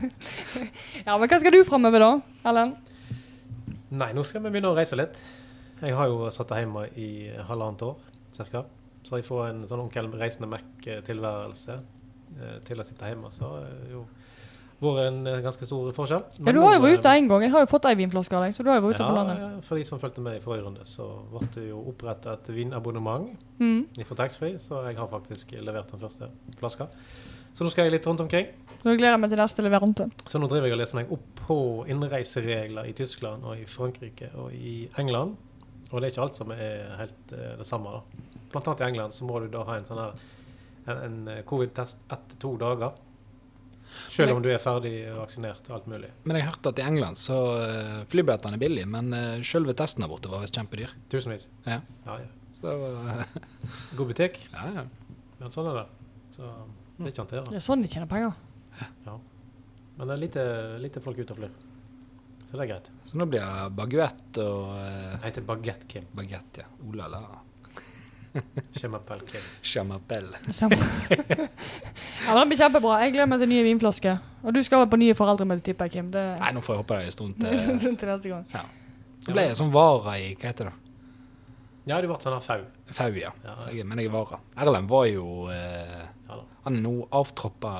[1.06, 2.10] ja, men hva skal du framover da,
[2.50, 2.74] Ellen?
[3.94, 5.20] Nei, nå skal vi begynne å reise litt.
[5.78, 8.00] Jeg har jo satt hjemme i halvannet år,
[8.34, 8.64] cirka.
[9.06, 13.30] Så jeg får en sånn onkel reisende Mac-tilværelse eh, til å sitte hjemme.
[13.34, 13.50] Så
[13.92, 14.06] jo
[14.84, 16.22] vært en eh, ganske stor forskjell.
[16.44, 17.42] Ja, du har jo vært eh, ute en gang.
[17.46, 19.10] Jeg har jo fått ei vinflaske av deg, så du har jo vært ute ja,
[19.10, 19.40] på landet.
[19.44, 22.52] ja, for de som fulgte med i forrige runde, så ble det jo opprettet et
[22.56, 23.30] vinabonnement
[23.62, 23.86] Mm.
[24.04, 26.28] fra taxfree, så jeg har faktisk levert den første
[26.58, 26.88] flaska.
[27.54, 28.48] Så nå skal jeg litt rundt omkring.
[28.84, 30.08] Nå gleder jeg meg til neste leverante.
[30.26, 31.58] Så nå driver jeg og leser meg opp på
[31.88, 35.36] innreiseregler i Tyskland og i Frankrike og i England.
[35.92, 37.94] Og det er ikke alt som er helt eh, det samme.
[37.94, 38.24] da.
[38.50, 40.18] Blant annet i England så må du da ha en sånn her
[40.90, 42.92] en, en eh, covid-test etter to dager.
[44.14, 46.10] Selv om du er ferdig vaksinert og alt mulig.
[46.24, 49.74] Men jeg har hørt at i England så uh, flybillettene er billige, men uh, selve
[49.78, 50.94] testen der borte var visst kjempedyr.
[51.12, 51.46] Tusenvis.
[51.66, 51.80] Ja.
[52.06, 52.30] Ja, ja.
[52.56, 53.22] Så det var
[53.98, 54.40] God butikk.
[54.52, 54.86] ja, ja.
[55.40, 55.86] Men sånn er det.
[56.36, 56.50] Så
[56.96, 58.36] det er ikke annet Det er sånn de tjener penger.
[59.94, 60.44] Men det er lite,
[60.82, 61.56] lite folk ute og flyr.
[62.44, 62.90] Så det er greit.
[63.06, 66.06] Så nå blir det baguette og Det heter Baguette Kim.
[66.14, 66.70] Baguette, ja.
[66.82, 67.43] Oh
[68.80, 70.26] Chamapel.
[72.24, 73.00] Ja, den Det blir kjempebra.
[73.04, 74.22] Jeg gleder meg til nye vinflasker.
[74.44, 76.08] Og du skal på nye foreldremøte, tipper jeg, Kim.
[76.14, 77.96] Det Nei, nå får jeg håpe det er en stund til.
[78.00, 78.72] til neste gang.
[79.24, 80.74] Så ble jeg sånn vara i Hva heter det?
[81.84, 82.62] Ja, du ble sånn fau.
[82.96, 83.30] Fau, ja.
[83.44, 84.40] Ja, Så jeg, men jeg er vara.
[84.56, 86.40] Erlend var jo eh, Ja.
[86.64, 87.74] Han er nå avtroppa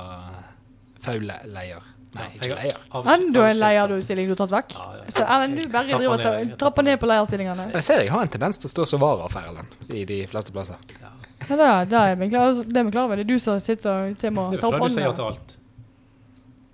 [1.01, 1.81] fau-leier.
[2.15, 2.77] Nei, ikke leier.
[3.15, 4.75] Enda en leierstilling du har tatt vekk.
[4.77, 5.03] Ja, ja.
[5.17, 7.65] Så Erlend, du bare Trappa driver og trapper ned på leierstillingene.
[7.75, 10.21] Jeg ser jeg har en tendens til å stå som vara for Erlend i de
[10.31, 10.79] fleste plasser.
[11.01, 11.11] Ja,
[11.49, 13.19] det, er- det er vi klar, det er vi klar over.
[13.19, 15.15] Det er du som sitter og til med å ta opp fordi du sier ja
[15.19, 15.55] til alt.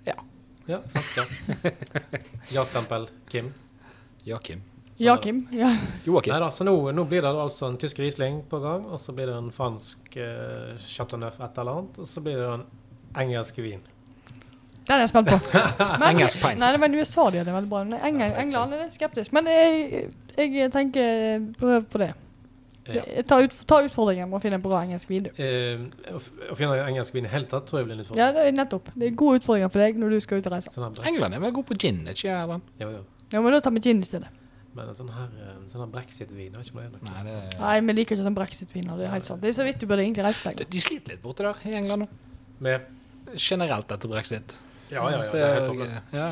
[0.06, 0.18] Ja.
[0.70, 1.72] Ja, sant, ja.
[2.56, 3.52] Ja-stempel Kim.
[4.24, 4.62] Joakim.
[5.02, 5.48] Ja, Kim.
[5.50, 5.72] Ja.
[6.06, 6.32] Joakim.
[6.36, 9.26] Neida, så nå, nå blir det altså en tysk Riesling på gang, og så blir
[9.26, 12.64] det en fransk eh, Chateau Neuf et eller annet, og så blir det en
[13.24, 13.80] engelsk vin.
[14.88, 15.38] Den er jeg spent på.
[16.00, 16.58] Men- Engelsk pint.
[16.58, 17.84] Nei, det var en USA de hadde veldig bra.
[17.86, 19.32] Men England, England er litt skeptisk.
[19.36, 22.12] Men jeg, jeg tenker prøv på det.
[22.90, 23.02] Ja.
[23.28, 25.28] Ta, ut, ta utfordringen med å finne en bra engelsk vin.
[25.38, 28.22] Eh, å finne engelsk vin i hele tatt tror jeg blir en utfordring.
[28.24, 28.90] Ja, det er nettopp.
[28.96, 30.72] Det er gode utfordringer for deg når du skal ut og reise.
[30.74, 32.32] Sånn England er vel god på gin, er ikke
[32.82, 33.02] jo, jo.
[33.32, 34.32] Ja, men da tar vi gin i stedet.
[34.74, 37.06] Men en sånn her, eh, sånn her brexit-vin, har ikke det er noe.
[37.06, 38.98] Nei, det Nei, vi liker ikke sånn brexit-viner.
[38.98, 39.42] Det er helt sant.
[39.44, 40.70] Det er så vidt du burde egentlig reise de, deg.
[40.72, 42.10] de sliter litt borte der i England nå.
[42.64, 42.90] Med
[43.38, 44.56] Generelt etter brexit.
[44.92, 46.12] Ja, ja, ja, det er helt håpløst.
[46.12, 46.28] ja.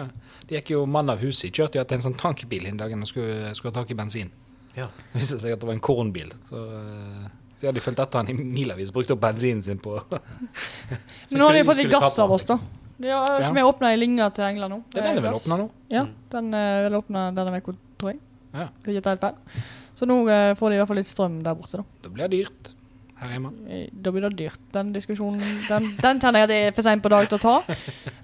[0.51, 1.49] De gikk jo mann av huset.
[1.49, 3.97] De kjørte jo etter en sånn tankbil en dag og skulle, skulle ha tak i
[3.99, 4.33] bensin.
[4.77, 4.89] Ja.
[5.13, 6.33] Det viste seg at det var en kornbil.
[6.49, 9.97] Så, eh, så hadde de fulgt etter han i milevis, brukt opp bensinen sin på
[10.11, 12.59] Men nå har de fått litt gass av oss, da.
[13.01, 14.81] De har ikke vi åpna ei linje til England nå.
[14.93, 15.69] Det er den de vil åpne nå.
[15.93, 16.05] Ja,
[16.35, 18.21] den eh, vil åpne denne uka, tror jeg.
[18.53, 19.33] Ja.
[19.97, 22.01] Så nå eh, får de i hvert fall litt strøm der borte, da.
[22.05, 22.75] Da blir det dyrt
[23.21, 23.51] her hjemme.
[23.69, 24.61] Eh, Da blir det dyrt.
[24.73, 27.57] Den diskusjonen den, den kjenner jeg det er for seint på dag til å ta.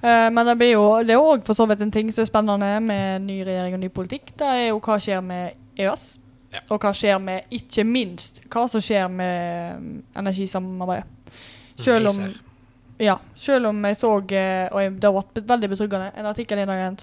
[0.02, 2.80] Uh, men det jo Det er òg for så vidt en ting som er spennende
[2.80, 4.32] med ny regjering og ny politikk.
[4.38, 6.08] Det er jo hva skjer med EØS.
[6.54, 6.64] Ja.
[6.70, 11.06] Og hva skjer med, ikke minst, hva som skjer med mm, energisamarbeidet.
[11.76, 12.20] Selv om
[12.96, 16.62] ja, selv om jeg så, eh, og jeg, det har vært veldig betryggende, en artikkel
[16.62, 16.94] i dag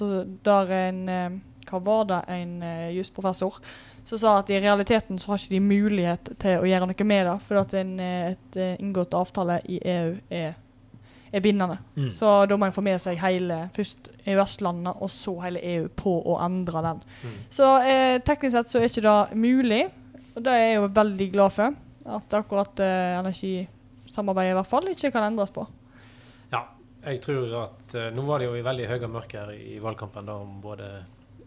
[0.44, 2.22] der en Hva var det?
[2.34, 2.64] En
[2.96, 3.60] jusprofessor
[4.06, 7.26] som sa at i realiteten så har ikke de mulighet til å gjøre noe med
[7.30, 10.58] det, fordi at en, eh, et eh, inngått avtale i EU er,
[11.32, 11.78] er bindende.
[11.95, 12.10] Mm.
[12.12, 16.18] Så da må en få med seg hele først EØS-landene, og så hele EU på
[16.34, 17.04] å endre den.
[17.24, 17.39] Mm.
[17.54, 19.84] Så eh, teknisk sett så er ikke det mulig,
[20.34, 21.80] og det er jeg jo veldig glad for.
[22.04, 25.64] At akkurat eh, energisamarbeidet i hvert fall ikke kan endres på.
[26.51, 26.66] Ja,
[27.06, 30.39] jeg tror at eh, Nå var det jo i veldig høye mørker i valgkampen da,
[30.43, 30.89] om både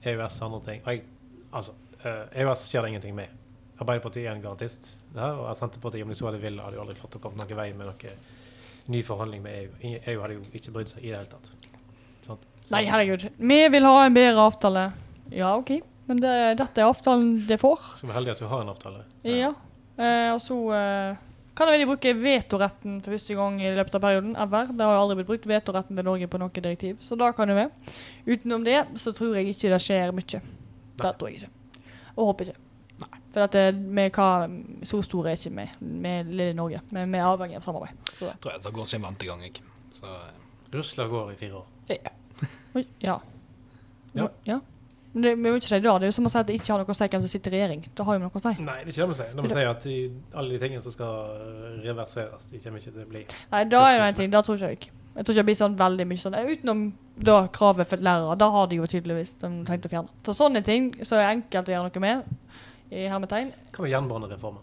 [0.00, 0.80] EØS og andre ting.
[0.84, 1.04] Og jeg,
[1.52, 3.28] altså, EØS skjer det ingenting med.
[3.80, 6.96] Arbeiderpartiet er en garantist der, og Senterpartiet, om de så hadde villet, hadde jo aldri
[7.00, 8.20] klart å komme noen vei med noen
[8.92, 9.96] ny forhandling med EU.
[10.12, 11.50] EU hadde jo ikke brydd seg i det hele tatt.
[12.22, 12.40] Sant?
[12.64, 13.28] Så- Nei, herregud.
[13.38, 14.92] Vi vil ha en bedre avtale.
[15.30, 15.80] Ja, OK.
[16.06, 17.80] Men det, dette er avtalen det får.
[17.98, 19.04] Så vi er heldige at du har en avtale.
[19.26, 19.52] Ja.
[19.98, 21.16] Eh, og så eh,
[21.58, 24.36] kan de bruke vetoretten for første gang i løpet av perioden.
[24.36, 24.66] Ever.
[24.70, 27.00] Det har jo aldri blitt brukt vetoretten til Norge på noe direktiv.
[27.02, 27.70] Så da kan det være.
[28.28, 30.42] Utenom det så tror jeg ikke det skjer mye.
[30.96, 31.50] Det tror jeg ikke.
[32.16, 32.62] Og håper ikke.
[33.36, 34.28] For at det, vi hva,
[34.88, 35.66] så store er ikke vi,
[36.06, 36.80] med lille Norge.
[36.96, 37.98] Men vi er avhengig av samarbeid.
[38.12, 39.60] Så, Jeg tror jeg det går sin vante gang, jeg.
[39.92, 40.14] Så
[40.72, 41.66] Russland går i fire år.
[42.76, 43.18] oi, ja.
[44.16, 44.28] Ja.
[44.46, 44.58] ja.
[45.12, 45.84] Men det, vi vil ikke si det.
[45.84, 47.30] Det er jo som å si at det ikke har noe å si hvem som
[47.32, 47.84] sitter i regjering.
[47.96, 48.52] Det har jo noe å si.
[48.60, 49.30] Nei, det er ikke det vi sier.
[49.36, 49.94] Når vi sier at de,
[50.40, 53.80] alle de tingene som skal eh, reverseres, de kommer ikke til å bli Nei, da
[53.90, 54.32] er det en ting.
[54.32, 54.90] Det tror ikke jeg.
[55.16, 56.34] Jeg tror ikke det blir sånn veldig mye sånn.
[56.36, 56.80] Utenom
[57.24, 58.36] da kravet for lærere.
[58.36, 60.12] Da har de jo tydeligvis de tenkt å fjerne.
[60.26, 62.34] Så sånne ting så er enkelt å gjøre noe med.
[62.92, 63.48] I hermetegn.
[63.74, 64.60] Hva med jernbanereformen?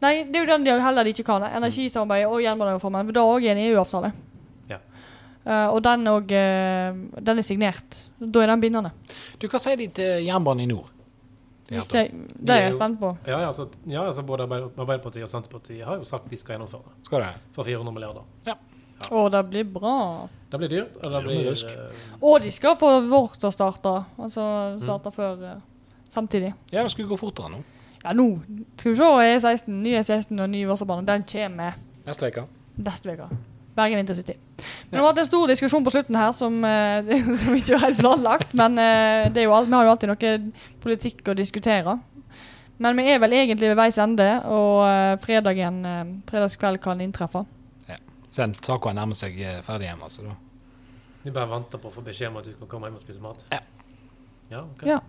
[0.00, 1.44] Nei, det er jo den de heller ikke kan.
[1.44, 3.10] Energisamarbeidet og jernbanereformen.
[3.10, 4.12] For det òg er en EU-avtale.
[4.70, 4.78] Ja.
[5.44, 7.98] Uh, og den òg Den er signert.
[8.20, 8.94] Da er den bindende.
[9.42, 10.88] Du, hva sier de til jernbanen i nord?
[11.70, 13.12] De Det, det er jeg spent på.
[13.26, 16.82] Ja, ja, altså, ja, altså Både Arbeiderpartiet og Senterpartiet har jo sagt de skal gjennomføre
[16.88, 17.34] det Skal det?
[17.54, 18.24] for 400 milliarder.
[19.10, 20.28] Å, det blir bra.
[20.50, 21.66] Det blir dyrt, Eller det blir rusk.
[21.66, 24.04] eh, Og de skal få vårt å starte.
[24.18, 24.40] Altså
[24.76, 24.82] Mm.
[24.84, 25.60] starte før eh,
[26.10, 26.52] Samtidig.
[26.72, 27.62] Ja, det skulle gå fortere nå.
[28.04, 28.40] Ja, nå
[28.76, 31.06] skal vi se E16, ny E16 og ny Vossabane.
[31.06, 31.74] Den kommer
[32.06, 32.44] Neste uke.
[32.78, 33.28] neste uke.
[33.76, 34.34] Bergen Intercity.
[34.90, 37.04] Men det har vært en stor diskusjon på slutten her som, eh,
[37.36, 38.54] som ikke var helt planlagt.
[38.54, 42.00] Men eh, det er jo alt, vi har jo alltid noe politikk å diskutere.
[42.78, 47.44] Men vi er vel egentlig ved veis ende, og eh, fredagen, eh, fredagskveld kan inntreffe.
[48.30, 50.36] Sen tacoen nærmer seg eh, ferdig hjemme, altså da.
[51.24, 53.20] Du bare venter på å få beskjed om at du skal komme hjem og spise
[53.22, 53.42] mat?
[53.52, 53.60] Ja.
[54.50, 54.84] Ja, ok.
[54.88, 55.00] Ja.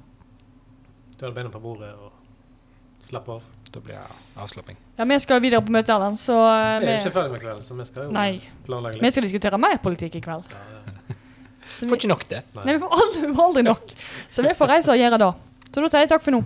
[1.17, 3.49] Du har beina på bordet og slapper av?
[3.71, 4.77] Da blir det avslapping.
[4.97, 7.43] Ja, vi skal videre på møte, Erlend, så eh, Vi er jo ikke ferdig med
[7.45, 8.41] kvelden, så vi skal jo Nei.
[8.67, 10.51] planlegge vi skal diskutere mer politikk i kveld.
[10.51, 11.17] Ja, ja.
[11.77, 12.41] Får ikke nok det.
[12.57, 13.93] Nei, vi får aldri, vi får aldri nok.
[14.33, 15.29] Så vi får reise og gjøre det.
[15.71, 16.41] Så da sier jeg takk for nå.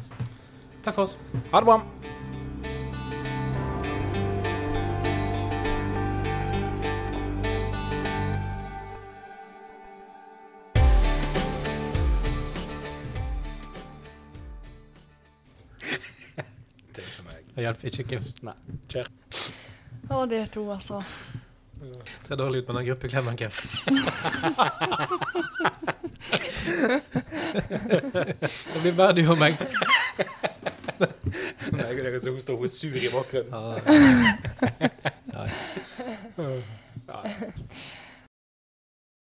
[0.86, 1.16] Takk for oss.
[1.50, 1.80] Ha det bra.
[17.56, 18.24] Det hjelper ikke, Kim.
[18.44, 18.54] Nei,
[18.92, 19.08] kjør.
[20.12, 21.02] Å, det er to, altså.
[22.26, 23.52] Ser dårlig ut med den gruppeklemmen, Kim.
[28.74, 29.56] det blir bare du og meg.
[31.76, 33.52] Nei, det er som står hun sur i bakgrunnen.
[35.36, 35.48] Ja.
[36.38, 36.50] Ja.
[37.08, 37.20] Ja.